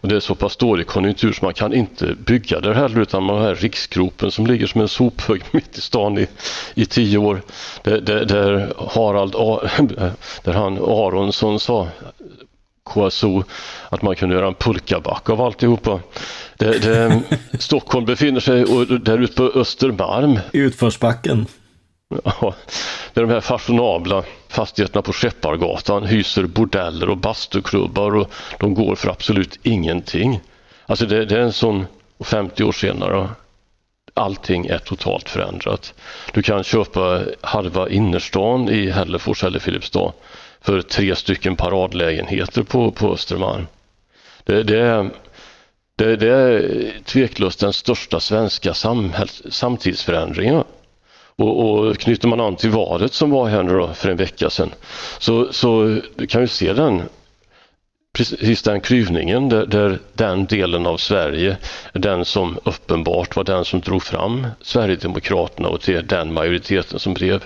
[0.00, 3.22] och det är så pass dålig konjunktur så man kan inte bygga där heller utan
[3.22, 6.26] man har här riksgropen som ligger som en sophög mitt i stan i,
[6.74, 7.42] i tio år.
[7.82, 9.32] Där, där, där Harald,
[10.44, 11.88] där han Aronsson sa
[12.84, 13.44] KSO
[13.88, 16.00] att man kunde göra en pulkaback av alltihopa.
[16.56, 17.22] Det, det,
[17.58, 20.38] Stockholm befinner sig och där ute på Östermalm.
[20.52, 21.46] Utförsbacken.
[22.24, 22.54] Ja,
[23.12, 29.08] där de här fashionabla fastigheterna på Skeppargatan hyser bordeller och bastuklubbar och de går för
[29.08, 30.40] absolut ingenting.
[30.86, 31.86] Alltså det, det är en sån,
[32.24, 33.28] 50 år senare,
[34.14, 35.94] allting är totalt förändrat.
[36.32, 40.12] Du kan köpa halva innerstan i Hällefors eller Filipstad
[40.60, 43.66] för tre stycken paradlägenheter på, på Östermalm.
[44.44, 45.10] Det, det, är,
[45.96, 50.64] det, det är tveklöst den största svenska samhälls, samtidsförändringen.
[51.38, 54.50] Och, och, knyter man an till valet som var här nu då för en vecka
[54.50, 54.70] sedan
[55.18, 57.02] så, så kan vi se den
[58.12, 61.56] precis den klyvningen där, där, den delen av Sverige
[61.92, 67.44] den som uppenbart var den som drog fram Sverigedemokraterna och till den majoriteten som blev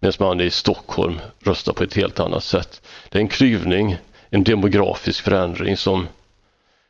[0.00, 2.82] medan man i Stockholm röstar på ett helt annat sätt.
[3.08, 3.96] Det är en klyvning,
[4.30, 6.08] en demografisk förändring som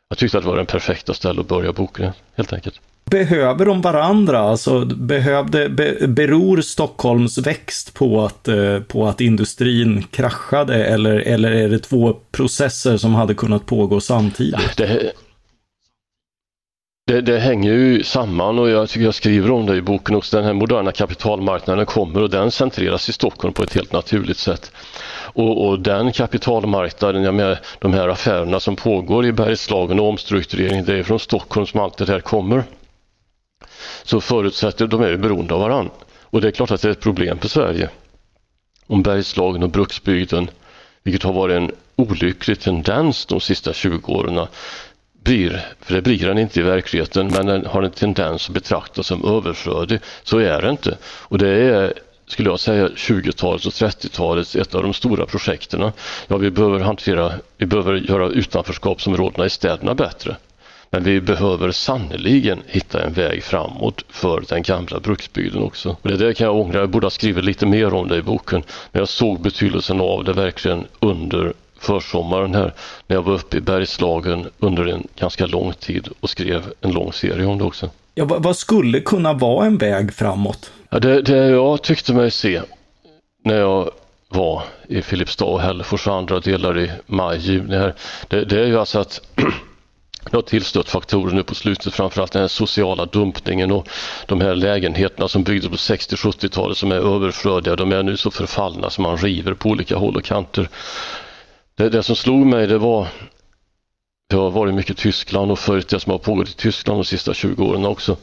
[0.09, 2.81] jag tyckte att det var den perfekta stället att börja boken helt enkelt.
[3.11, 4.39] Behöver de varandra?
[4.39, 11.51] Alltså, behövde, be, beror Stockholms växt på att, eh, på att industrin kraschade eller, eller
[11.51, 14.77] är det två processer som hade kunnat pågå samtidigt?
[14.77, 15.13] Det,
[17.07, 20.37] det, det, hänger ju samman och jag tycker jag skriver om det i boken också.
[20.37, 24.73] Den här moderna kapitalmarknaden kommer och den centreras i Stockholm på ett helt naturligt sätt.
[25.35, 30.85] Och, och den kapitalmarknaden, jag menar, de här affärerna som pågår i Bergslagen och omstrukturering,
[30.85, 32.65] det är från Stockholm som allt det här kommer
[34.05, 35.93] så förutsätter de är ju beroende av varandra.
[36.23, 37.89] Och det är klart att det är ett problem för Sverige.
[38.87, 40.51] Om Bergslagen och bruksbygden,
[41.03, 44.47] vilket har varit en olycklig tendens de sista 20 åren,
[45.23, 49.07] blir, för det blir den inte i verkligheten, men den har en tendens att betraktas
[49.07, 50.01] som överflödig.
[50.23, 50.99] Så är det inte.
[51.05, 51.93] Och det är
[52.29, 55.91] skulle jag säga 20-talets och 30-talets ett av de stora projekten.
[56.29, 60.37] Ja, vi behöver hantera, vi behöver göra utanförskapsområdena i städerna bättre.
[60.91, 65.97] Men vi behöver sannoliken hitta en väg framåt för den gamla bruksbygden också.
[66.03, 68.23] Och det där kan jag ångra, jag borde ha skrivit lite mer om det i
[68.23, 68.63] boken.
[68.93, 72.75] Men jag såg betydelsen av det verkligen under försommaren här
[73.07, 77.13] när jag var uppe i Bergslagen under en ganska lång tid och skrev en lång
[77.13, 77.91] serie om det också.
[78.15, 80.73] Ja, vad skulle kunna vara en väg framåt?
[80.91, 82.61] Ja, det, det jag tyckte mig se
[83.45, 83.91] när jag
[84.29, 87.95] var i Filipstad och Hällefors och andra delar i maj, juni här,
[88.29, 89.21] det, det är ju alltså att
[90.37, 93.89] har tillstött faktorer nu på slutet, framförallt den sociala dumpningen och
[94.27, 98.91] de här lägenheterna som byggdes på 60-70-talet som är överflödiga, de är nu så förfallna
[98.91, 100.69] som man river på olika håll och kanter.
[101.77, 103.07] Det, det som slog mig det var
[104.31, 107.05] jag har varit mycket i Tyskland och följt det som har pågått i Tyskland de
[107.05, 108.17] sista 20 åren också.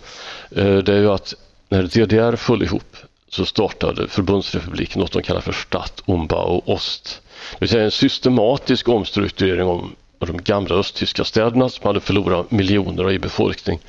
[0.52, 1.34] Eh, det är ju att
[1.70, 2.98] när DDR föll ihop
[3.30, 7.22] så startade förbundsrepubliken något de kallar för Stadt, Umbau och Ost.
[7.52, 13.12] Det vill säga en systematisk omstrukturering om de gamla östtyska städerna som hade förlorat miljoner
[13.12, 13.80] i befolkning.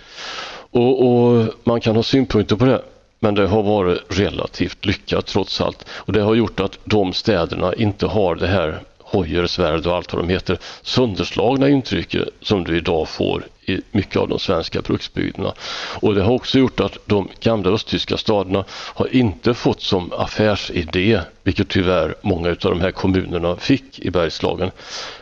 [0.70, 2.82] Och, och, man kan ha synpunkter på det
[3.20, 7.74] men det har varit relativt lyckat trots allt och det har gjort att de städerna
[7.74, 13.08] inte har det här Hoyersvärd och allt vad de heter, sönderslagna intrycket som du idag
[13.08, 15.54] får i mycket av de svenska bruksbygderna.
[16.00, 21.20] Och det har också gjort att de gamla östtyska staderna har inte fått som affärsidé,
[21.42, 24.70] vilket tyvärr många av de här kommunerna fick i Bergslagen,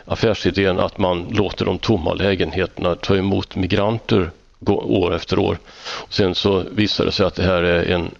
[0.05, 4.31] affärsidén att man låter de tomma lägenheterna ta emot migranter
[4.67, 5.57] år efter år.
[5.79, 8.11] Och sen så visar det sig att det här är en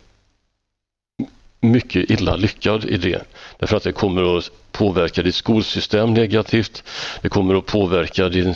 [1.59, 3.19] mycket illa lyckad idé.
[3.59, 6.83] Därför att det kommer att påverka ditt skolsystem negativt.
[7.21, 8.55] Det kommer att påverka din,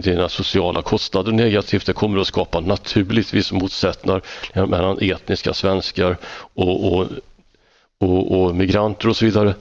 [0.00, 1.86] dina sociala kostnader negativt.
[1.86, 4.22] Det kommer att skapa naturligtvis motsättningar
[4.66, 6.16] mellan etniska svenskar
[6.54, 7.06] och, och,
[7.98, 9.54] och, och migranter och så vidare.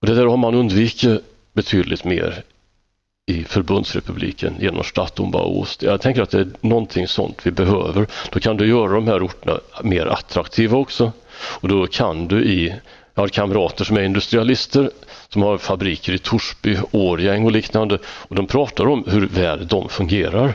[0.00, 1.20] Och det där har man undvikit
[1.52, 2.44] betydligt mer
[3.26, 8.06] i förbundsrepubliken genom Stadtumbau Jag tänker att det är någonting sånt vi behöver.
[8.30, 11.12] Då kan du göra de här orterna mer attraktiva också.
[11.32, 12.74] Och då kan du i,
[13.20, 14.90] jag har kamrater som är industrialister
[15.28, 19.88] som har fabriker i Torsby, Årjäng och liknande och de pratar om hur väl de
[19.88, 20.54] fungerar.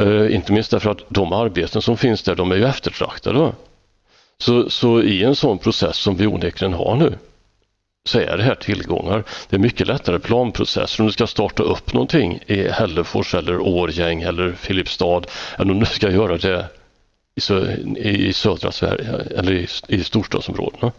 [0.00, 3.52] Eh, inte minst därför att de arbeten som finns där, de är ju eftertraktade.
[4.38, 7.18] Så, så i en sån process som vi onekligen har nu
[8.08, 9.24] så är det här tillgångar.
[9.48, 14.22] Det är mycket lättare planprocesser om du ska starta upp någonting i Hällefors eller Årjäng
[14.22, 15.22] eller Filipstad
[15.58, 16.66] än om du ska göra det
[17.96, 20.92] i, södra Sverige eller i, i storstadsområdena.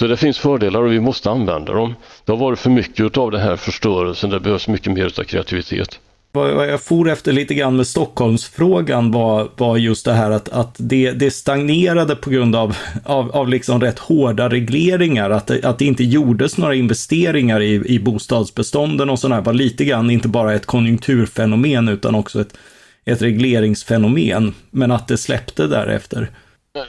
[0.00, 1.94] Så det finns fördelar och vi måste använda dem.
[2.24, 6.00] Det har varit för mycket av den här förstörelsen, det behövs mycket mer av kreativitet.
[6.32, 10.74] Vad jag for efter lite grann med Stockholmsfrågan var, var just det här att, att
[10.78, 15.30] det, det stagnerade på grund av, av, av liksom rätt hårda regleringar.
[15.30, 19.40] Att det, att det inte gjordes några investeringar i, i bostadsbestånden och sådär.
[19.40, 22.56] var lite grann inte bara ett konjunkturfenomen utan också ett,
[23.04, 26.30] ett regleringsfenomen, men att det släppte därefter.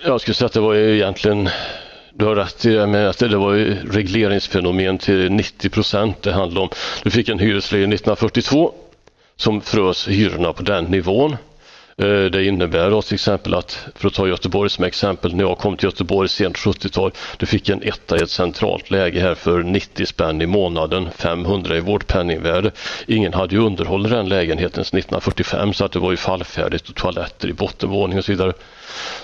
[0.06, 1.50] Jag skulle säga att det var ju egentligen
[2.13, 6.32] du har rätt i det med att det var ju regleringsfenomen till 90 procent det
[6.32, 6.69] handlade om.
[7.04, 8.74] Du fick en hyresreglering 1942
[9.36, 11.38] som frös hyrorna på den nivån.
[11.97, 15.58] Eh, det innebär då till exempel att, för att ta Göteborg som exempel, när jag
[15.58, 19.63] kom till Göteborg sent 70-tal, du fick en etta i ett centralt läge här för
[19.63, 22.71] 90 spänn i månaden, 500 i vårt penningvärde.
[23.08, 26.95] Ingen hade ju underhållit den lägenheten sedan 1945 så att det var ju fallfärdigt och
[26.95, 28.54] toaletter i bottenvåning och så vidare.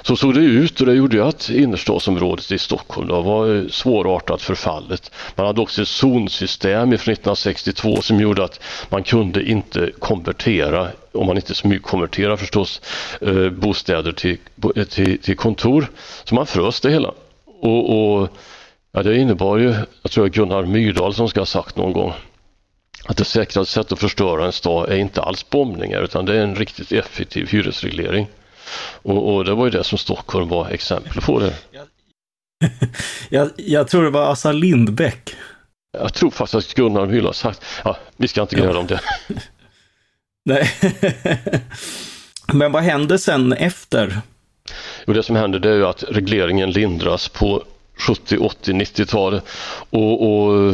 [0.01, 3.67] Så såg det ut och det gjorde ju att innerstadsområdet i Stockholm då var eh,
[3.67, 5.11] svårartat förfallet.
[5.35, 11.27] Man hade också ett zonsystem från 1962 som gjorde att man kunde inte konvertera, om
[11.27, 12.81] man inte smygkonverterar förstås,
[13.21, 14.37] eh, bostäder till,
[14.75, 15.87] eh, till, till kontor.
[16.23, 17.13] Så man frös det hela.
[17.45, 18.29] Och, och
[18.91, 22.13] ja, det innebar ju, jag tror Gunnar Myrdal som ska ha sagt någon gång,
[23.05, 26.43] att det säkraste sättet att förstöra en stad är inte alls bombningar utan det är
[26.43, 28.27] en riktigt effektiv hyresreglering.
[29.01, 31.53] Och, och, det var ju det som Stockholm var exempel på det.
[33.29, 35.35] jag, jag tror det var Assa Lindbäck.
[35.91, 38.79] Jag tror faktiskt att Gunnar har sagt, ja, vi ska inte gräla ja.
[38.79, 38.99] om det.
[40.45, 40.71] Nej.
[42.53, 44.21] Men vad hände sen efter?
[45.05, 47.63] Jo, det som hände det är ju att regleringen lindras på
[47.97, 49.43] 70, 80, 90-talet.
[49.89, 50.73] Och, och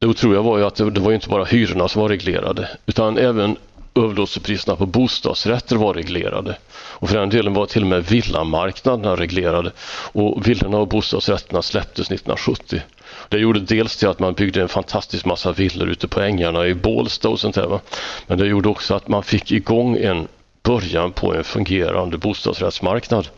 [0.00, 3.18] det otroliga var ju att det, det var inte bara hyrorna som var reglerade utan
[3.18, 3.56] även
[3.96, 6.56] överlåtelsepriserna på bostadsrätter var reglerade.
[6.72, 9.72] Och för den delen var till och med villamarknaderna reglerade.
[10.12, 12.80] Och villorna och bostadsrätterna släpptes 1970.
[13.28, 16.74] Det gjorde dels till att man byggde en fantastisk massa villor ute på ängarna i
[16.74, 17.66] Bålsta och sånt där.
[17.66, 17.80] Va?
[18.26, 20.28] Men det gjorde också att man fick igång en
[20.62, 23.28] början på en fungerande bostadsrättsmarknad.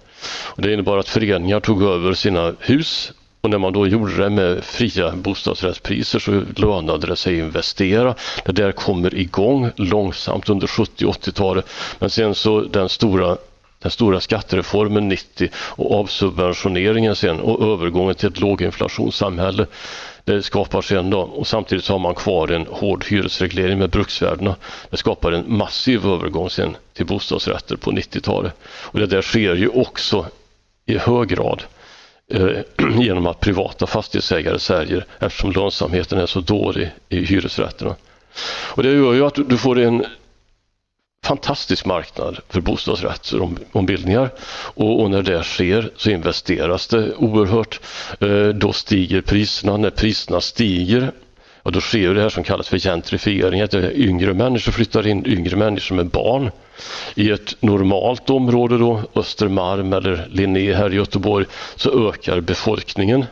[0.44, 4.30] Och det innebar att föreningar tog över sina hus och när man då gjorde det
[4.30, 8.14] med fria bostadsrättspriser så lönade det sig att investera.
[8.44, 11.68] Det där kommer igång långsamt under 70 80-talet.
[11.98, 13.36] Men sen så den stora
[13.82, 19.66] den stora skattereformen 90 och avsubventioneringen sen och övergången till ett låginflationssamhälle
[20.28, 24.56] det skapar sen då och samtidigt så har man kvar en hård hyresreglering med bruksvärdena.
[24.90, 29.68] Det skapar en massiv övergång sen till bostadsrätter på 90-talet och det där sker ju
[29.68, 30.26] också
[30.86, 31.62] i hög grad
[32.34, 32.60] Eh,
[33.00, 37.96] genom att privata fastighetsägare säljer eftersom lönsamheten är så dålig i hyresrätterna.
[38.48, 40.04] Och det gör ju att du får en
[41.24, 44.30] fantastisk marknad för bostadsrättsombildningar
[44.74, 47.80] och, och när det sker så investeras det oerhört.
[48.20, 49.76] Eh, då stiger priserna.
[49.76, 51.12] När priserna stiger
[51.68, 55.56] och då sker det här som kallas för gentrifiering, att yngre människor flyttar in, yngre
[55.56, 56.50] människor med barn.
[57.14, 61.46] I ett normalt område då, Östermalm eller Linné här i Göteborg,
[61.76, 63.24] så ökar befolkningen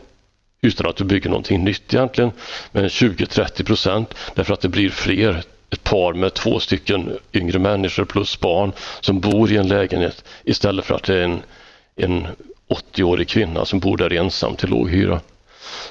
[0.63, 2.31] utan att du bygger någonting nytt egentligen,
[2.73, 8.05] med 20-30 procent därför att det blir fler ett par med två stycken yngre människor
[8.05, 11.43] plus barn som bor i en lägenhet istället för att det är en,
[11.97, 12.27] en
[12.95, 15.21] 80-årig kvinna som bor där ensam till låg hyra.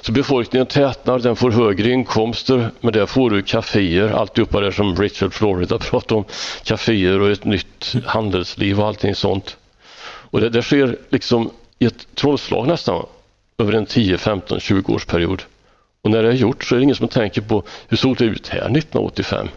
[0.00, 4.96] Så befolkningen tätnar, den får högre inkomster, men där får du kaféer, alltihopa det som
[4.96, 6.24] Richard Florida pratade om,
[6.64, 9.56] kaféer och ett nytt handelsliv och allting sånt.
[10.30, 13.06] Och det, det sker liksom i ett trollslag nästan,
[13.58, 15.42] över en 10, 15, 20 års period.
[16.02, 18.24] Och när det är gjort så är det ingen som tänker på hur såg det
[18.24, 19.48] ut här 1985?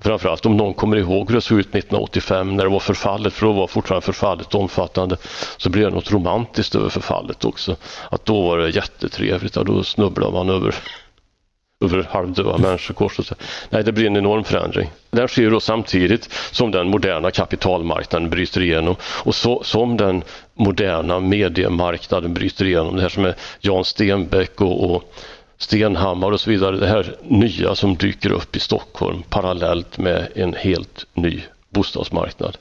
[0.00, 3.46] Framförallt om någon kommer ihåg hur det såg ut 1985 när det var förfallet, för
[3.46, 5.16] då var fortfarande förfallet omfattande,
[5.56, 7.76] så blir det något romantiskt över förfallet också.
[8.10, 10.74] Att då var det jättetrevligt, ja, då snubblar man över
[11.84, 13.34] över halvdöda människor kors och så.
[13.70, 14.90] Nej, det blir en enorm förändring.
[15.10, 20.22] Den sker då samtidigt som den moderna kapitalmarknaden bryter igenom och så, som den
[20.54, 22.96] moderna mediemarknaden bryter igenom.
[22.96, 25.14] Det här som är Jan Stenbeck och, och
[25.58, 26.76] Stenhammar och så vidare.
[26.76, 32.56] Det här nya som dyker upp i Stockholm parallellt med en helt ny bostadsmarknad.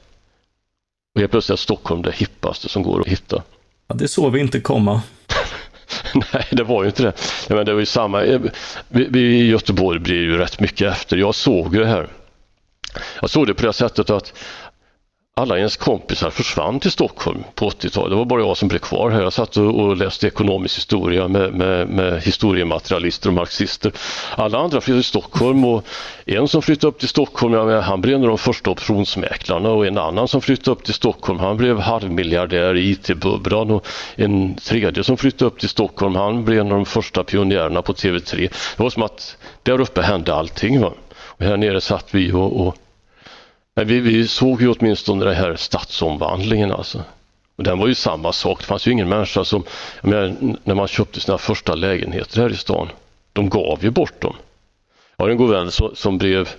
[1.16, 3.43] Och helt plötsligt är Stockholm det hippaste som går att hitta.
[3.88, 5.02] Ja, det såg vi inte komma.
[6.34, 7.14] Nej, det var ju inte det.
[7.50, 8.22] Men det var ju samma.
[8.88, 11.18] Vi, vi i Göteborg blir ju rätt mycket efter.
[11.18, 12.08] Jag såg det här.
[13.22, 14.34] Jag såg det på det sättet att
[15.38, 18.10] alla ens kompisar försvann till Stockholm på 80-talet.
[18.10, 19.22] Det var bara jag som blev kvar här.
[19.22, 23.92] Jag satt och läste ekonomisk historia med, med, med historiematerialister och marxister.
[24.36, 25.86] Alla andra flyttade till Stockholm och
[26.26, 29.88] en som flyttade upp till Stockholm, ja, han blev en av de första optionsmäklarna och
[29.88, 35.04] en annan som flyttade upp till Stockholm, han blev halvmiljardär i IT-bubblan och en tredje
[35.04, 38.36] som flyttade upp till Stockholm, han blev en av de första pionjärerna på TV3.
[38.78, 40.82] Det var som att där uppe hände allting.
[40.82, 40.94] Va?
[41.18, 42.76] Och här nere satt vi och, och
[43.86, 47.04] vi, vi såg ju åtminstone den här stadsomvandlingen alltså.
[47.56, 48.60] Och den var ju samma sak.
[48.60, 49.64] Det fanns ju ingen människa som,
[50.02, 52.90] menar, när man köpte sina första lägenheter här i stan,
[53.34, 54.36] de gav ju bort dem.
[55.18, 56.50] Jag har en god vän som, som blev,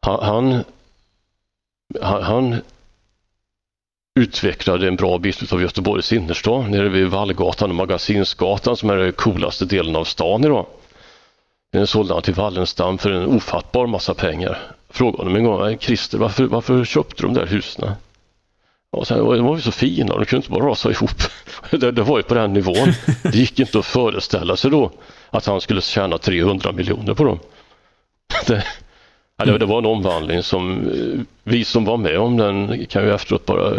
[0.00, 2.56] han, han, han
[4.20, 9.12] utvecklade en bra bit av Göteborgs innerstad nere vid Vallgatan och Magasinsgatan som är den
[9.12, 10.66] coolaste delen av stan idag.
[11.72, 16.18] Den sålde han till Wallenstam för en ofattbar massa pengar frågade honom en gång, Christer,
[16.18, 17.90] varför, varför köpte de där husen?
[18.90, 21.10] Och sen, de var ju så fina, de kunde inte bara rasa ihop.
[21.70, 22.92] Det, det var ju på den nivån.
[23.22, 24.90] Det gick inte att föreställa sig då
[25.30, 27.38] att han skulle tjäna 300 miljoner på dem.
[29.36, 33.14] Det, det var en omvandling som eh, vi som var med om den kan ju
[33.14, 33.70] efteråt bara...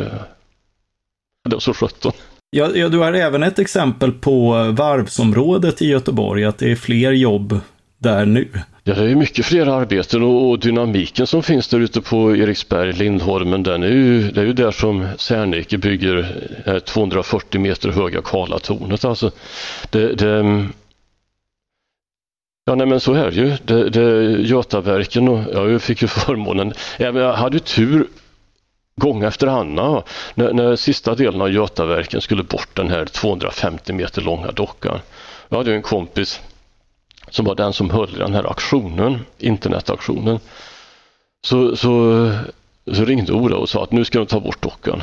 [1.43, 2.11] Det var så sjutton.
[2.49, 7.11] Ja, ja, du har även ett exempel på varvsområdet i Göteborg, att det är fler
[7.11, 7.59] jobb
[7.97, 8.47] där nu.
[8.87, 12.93] Ja, det är mycket fler arbeten och, och, dynamiken som finns där ute på Eriksberg,
[12.93, 18.21] Lindholmen, den är ju, det är ju där som Serneke bygger eh, 240 meter höga
[18.21, 19.05] Karlatornet.
[19.05, 19.31] Alltså,
[19.89, 20.65] det, det,
[22.65, 23.57] ja, nej, men så är det ju.
[23.63, 28.07] Det, det, Götaverken och jag fick ju förmånen, jag hade tur
[29.01, 30.01] gång efter annan
[30.35, 34.99] när, när sista delen av Götaverken skulle bort den här 250 meter långa dockan.
[35.49, 36.41] Jag hade en kompis
[37.35, 40.39] som var den som höll den här aktionen, internetaktionen.
[41.47, 42.31] Så, så,
[42.93, 45.01] så ringde Ola och sa att nu ska de ta bort dockan.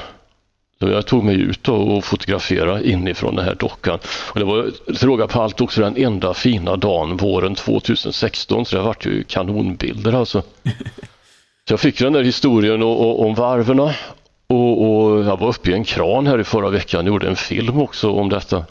[0.81, 3.99] Så jag tog mig ut och fotograferade inifrån den här dockan.
[4.05, 8.77] Och det var till råga på allt också den enda fina dagen våren 2016 så
[8.77, 10.43] det vart ju kanonbilder alltså.
[11.69, 13.81] Så jag fick den där historien och, och, om varven
[14.53, 17.37] och, och, jag var uppe i en kran här i förra veckan och gjorde en
[17.37, 18.65] film också om detta.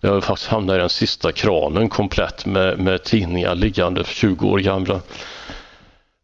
[0.00, 4.94] Jag faktiskt hamnade i den sista kranen komplett med, med tidningar liggande 20 år gamla.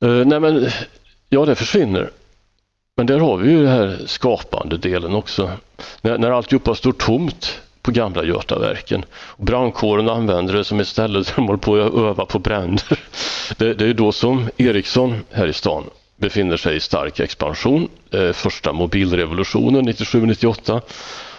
[0.05, 0.69] Uh, nej men,
[1.29, 2.11] ja det försvinner.
[2.97, 5.51] Men där har vi ju den här skapande delen också.
[6.03, 9.05] När, när alltihopa står tomt på gamla Götaverken.
[9.37, 12.99] Brandkåren använder det som ett ställe där de håller på att öva på bränder.
[13.57, 15.85] Det, det är då som Ericsson här i stan
[16.17, 17.89] befinner sig i stark expansion.
[18.11, 20.81] Eh, första mobilrevolutionen 97-98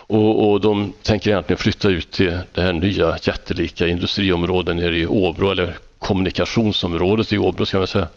[0.08, 5.08] och, och, de tänker egentligen flytta ut till det här nya jättelika industriområdet nere i
[5.08, 8.08] Åbro eller kommunikationsområdet i Åbro ska man säga.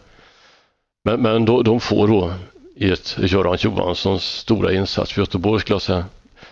[1.03, 2.33] Men, men då, de får då
[2.75, 6.05] i ett Göran Johanssons stora insats för Göteborg skulle jag säga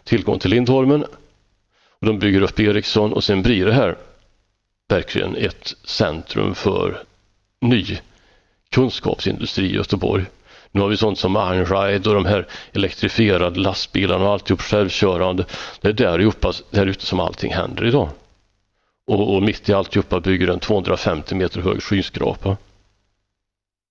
[0.04, 1.04] tillgång till Lindholmen.
[2.00, 3.98] Och de bygger upp Ericsson och sen blir det här
[4.90, 7.04] verkligen ett centrum för
[7.62, 7.98] ny
[8.72, 10.26] kunskapsindustri i Göteborg.
[10.72, 15.46] Nu har vi sånt som Einride och de här elektrifierade lastbilarna och alltihop självkörande.
[15.82, 18.10] Det är där uppe, där ute som allting händer idag.
[19.08, 22.58] Och, och mitt i alltihopa bygger en 250 meter hög skyskrapa.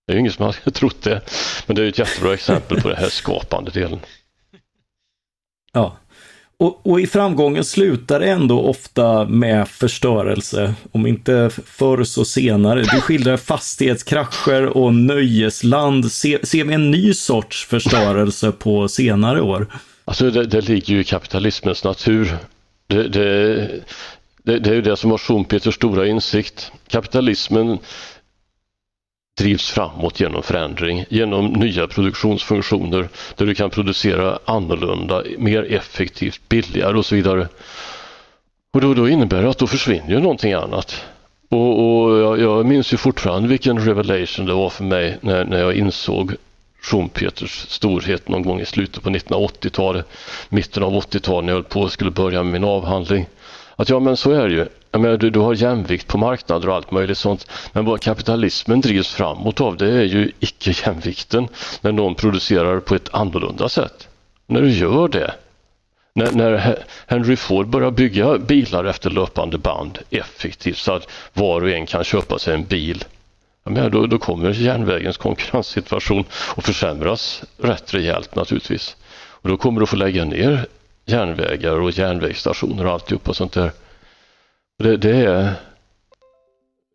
[0.07, 1.21] Det är ju ingen som hade trott det,
[1.67, 4.01] men det är ett jättebra exempel på det här skapande delen.
[5.73, 5.97] Ja,
[6.59, 12.83] och, och, i framgången slutar det ändå ofta med förstörelse, om inte förr så senare.
[12.83, 16.13] Du skildrar fastighetskrascher och nöjesland.
[16.13, 19.67] Se, ser vi en ny sorts förstörelse på senare år?
[20.05, 22.37] Alltså det, det ligger ju i kapitalismens natur.
[22.87, 23.55] Det, det,
[24.43, 26.73] det, det är ju det som var Schumpeters stora insikt.
[26.89, 27.79] Kapitalismen
[29.37, 36.99] drivs framåt genom förändring, genom nya produktionsfunktioner där du kan producera annorlunda, mer effektivt, billigare
[36.99, 37.49] och så vidare.
[38.75, 41.05] Och då, då innebär det att då försvinner ju någonting annat.
[41.49, 45.59] Och, och jag, jag, minns ju fortfarande vilken revelation det var för mig när, när
[45.59, 46.35] jag insåg
[46.83, 50.07] Schumpeters storhet någon gång i slutet på 1980-talet,
[50.49, 53.27] mitten av 80-talet när jag höll på och skulle börja med min avhandling.
[53.77, 54.67] Att ja, men så är det ju.
[54.97, 57.51] Jag menar, du, du har jämvikt på marknader och allt möjligt sånt.
[57.73, 61.49] Men vad kapitalismen drivs framåt av det är ju icke-jämvikten
[61.81, 64.09] när någon producerar på ett annorlunda sätt.
[64.47, 65.35] När du gör det,
[66.15, 71.71] när, när, Henry Ford börjar bygga bilar efter löpande band effektivt så att var och
[71.71, 73.05] en kan köpa sig en bil.
[73.65, 76.25] menar, då, då kommer järnvägens konkurrenssituation
[76.57, 78.97] att försämras rätt rejält naturligtvis.
[79.17, 80.67] Och då kommer du att få lägga ner
[81.07, 83.71] järnvägar och järnvägsstationer och alltihopa sånt där.
[84.79, 85.53] Det, det, är,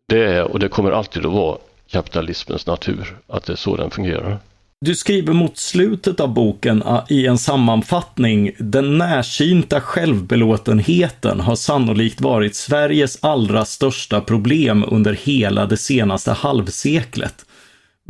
[0.08, 1.58] det är och det kommer alltid att vara
[1.92, 4.40] kapitalismens natur, att det är så den fungerar.
[4.86, 12.22] Du skriver mot slutet av boken ah, i en sammanfattning, den närsynta självbelåtenheten har sannolikt
[12.22, 17.46] varit Sveriges allra största problem under hela det senaste halvseklet.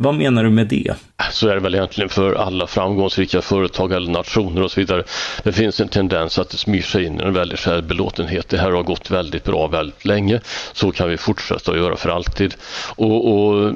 [0.02, 0.94] Vad menar du med det?
[1.30, 5.04] Så är det väl egentligen för alla framgångsrika företag eller nationer och så vidare.
[5.42, 8.48] Det finns en tendens att det smyger sig in en väldig självbelåtenhet.
[8.48, 10.40] Det här har gått väldigt bra väldigt länge.
[10.72, 12.54] Så kan vi fortsätta att göra för alltid.
[12.96, 13.74] Och, och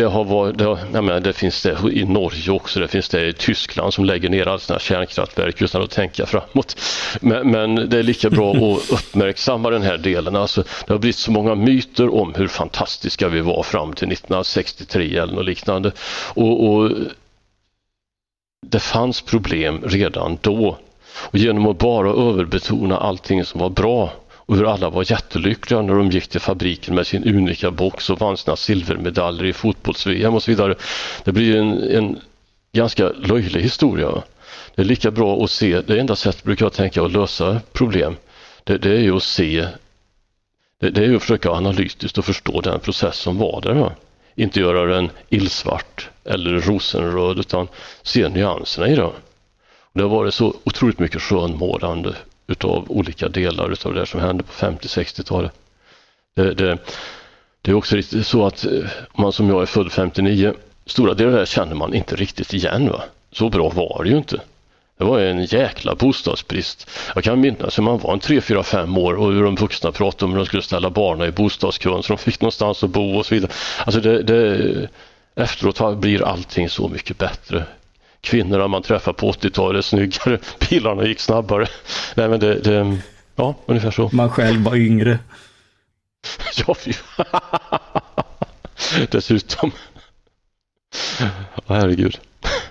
[0.00, 3.28] det, har varit, det, har, menar, det finns det i Norge också, det finns det
[3.28, 6.80] i Tyskland som lägger ner alla sina kärnkraftverk utan att tänka framåt.
[7.20, 10.36] Men, men, det är lika bra att uppmärksamma den här delen.
[10.36, 15.16] Alltså, det har blivit så många myter om hur fantastiska vi var fram till 1963
[15.16, 15.92] eller något liknande.
[16.34, 16.90] Och, och
[18.66, 20.78] det fanns problem redan då.
[21.16, 24.12] Och genom att bara överbetona allting som var bra
[24.50, 28.20] och hur alla var jättelyckliga när de gick till fabriken med sin unika box och
[28.20, 30.74] vann sina silvermedaljer i fotbolls-VM och så vidare.
[31.24, 32.20] Det blir en, en
[32.72, 34.22] ganska löjlig historia.
[34.74, 38.16] Det är lika bra att se, det enda sättet brukar jag tänka att lösa problem,
[38.64, 39.66] det, det är ju att se,
[40.80, 43.74] det, det, är ju att försöka analytiskt och förstå den process som var där.
[43.74, 43.92] Va?
[44.34, 47.68] Inte göra den illsvart eller rosenröd utan
[48.02, 49.10] se nyanserna i det.
[49.92, 52.14] Det har varit så otroligt mycket skönmålande
[52.50, 55.52] utav olika delar utav det som hände på 50-60-talet.
[56.36, 56.78] Det, det,
[57.62, 58.66] det, är också riktigt så att
[59.12, 60.54] om man som jag är född 59,
[60.86, 62.88] stora delar av det känner man inte riktigt igen.
[62.88, 63.02] Va?
[63.32, 64.40] Så bra var det ju inte.
[64.98, 66.90] Det var en jäkla bostadsbrist.
[67.14, 69.92] Jag kan minnas hur man var en 3, 4, 5 år och hur de vuxna
[69.92, 73.18] pratade om hur de skulle ställa barnen i bostadskön så de fick någonstans att bo
[73.18, 73.52] och så vidare.
[73.84, 74.88] Alltså det, det,
[75.34, 77.64] efteråt blir allting så mycket bättre
[78.20, 80.38] kvinnorna man träffade på 80-talet snyggare,
[80.70, 81.66] bilarna gick snabbare.
[82.14, 82.98] Nej men det, det
[83.36, 84.10] ja ungefär så.
[84.12, 85.18] Man själv var yngre.
[86.66, 86.92] ja, fy.
[89.10, 89.70] Dessutom.
[91.66, 92.18] herregud.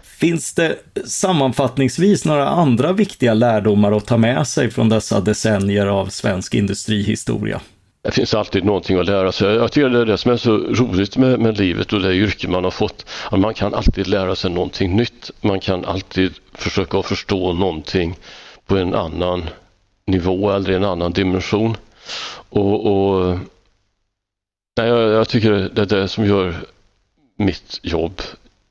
[0.03, 0.75] Finns det
[1.05, 7.61] sammanfattningsvis några andra viktiga lärdomar att ta med sig från dessa decennier av svensk industrihistoria?
[8.01, 9.55] Det finns alltid någonting att lära sig.
[9.55, 12.47] Jag tycker det är det som är så roligt med, med livet och det yrke
[12.47, 13.05] man har fått.
[13.31, 15.31] Att man kan alltid lära sig någonting nytt.
[15.41, 18.15] Man kan alltid försöka förstå någonting
[18.65, 19.49] på en annan
[20.07, 21.77] nivå eller en annan dimension.
[22.49, 23.37] Och, och
[24.77, 26.55] nej, jag, jag, tycker det är det som gör
[27.37, 28.21] mitt jobb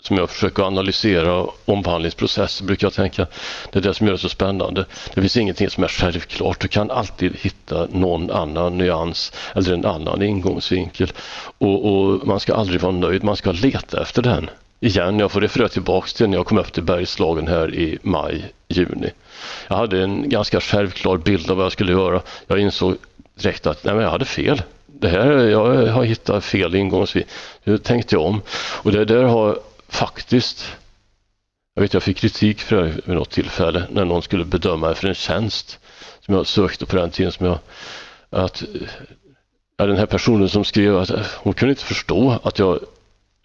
[0.08, 3.26] som jag försöker analysera omvandlingsprocesser brukar jag tänka.
[3.72, 4.84] Det är det som gör det så spännande.
[5.14, 6.60] Det finns ingenting som är självklart.
[6.60, 11.12] Du kan alltid hitta någon annan nyans eller en annan ingångsvinkel.
[11.58, 14.50] Och, och man ska aldrig vara nöjd, man ska leta efter den.
[14.80, 18.52] Igen, jag får referera tillbaks till när jag kom upp till Bergslagen här i maj,
[18.68, 19.10] juni.
[19.68, 22.20] Jag hade en ganska självklar bild av vad jag skulle göra.
[22.46, 22.96] Jag insåg
[23.34, 24.62] direkt att nej, men jag hade fel
[25.00, 27.32] det här, jag har hittat fel ingångsvinkel.
[27.64, 28.40] Nu tänkte jag om.
[28.82, 30.76] Och det där har faktiskt,
[31.74, 34.94] jag vet jag fick kritik för det vid något tillfälle när någon skulle bedöma mig
[34.94, 35.78] för en tjänst
[36.20, 37.58] som jag sökte på den tiden som jag,
[38.30, 38.64] att
[39.76, 42.78] ja, den här personen som skrev att hon kunde inte förstå att jag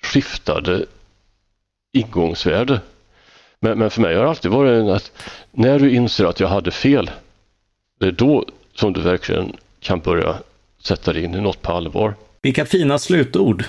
[0.03, 0.85] skiftade
[1.93, 2.81] ingångsvärde.
[3.59, 5.11] Men, men för mig har det alltid varit att
[5.51, 7.11] när du inser att jag hade fel,
[7.99, 10.37] det är då som du verkligen kan börja
[10.83, 12.15] sätta dig in i något på allvar.
[12.41, 13.63] Vilka fina slutord.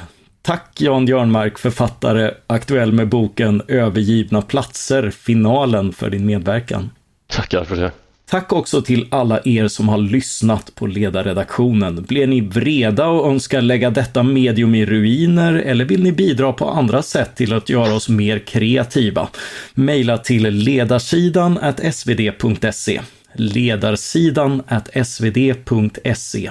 [0.46, 6.90] Tack Jan Björnmark, författare, aktuell med boken Övergivna platser, finalen för din medverkan.
[7.26, 7.92] Tackar för det.
[8.30, 12.02] Tack också till alla er som har lyssnat på ledarredaktionen.
[12.02, 16.70] Blir ni vreda och önskar lägga detta medium i ruiner eller vill ni bidra på
[16.70, 19.28] andra sätt till att göra oss mer kreativa?
[19.74, 21.58] Maila till ledarsidan
[21.92, 23.00] svd.se
[23.34, 24.62] ledarsidan
[25.04, 26.50] svd.se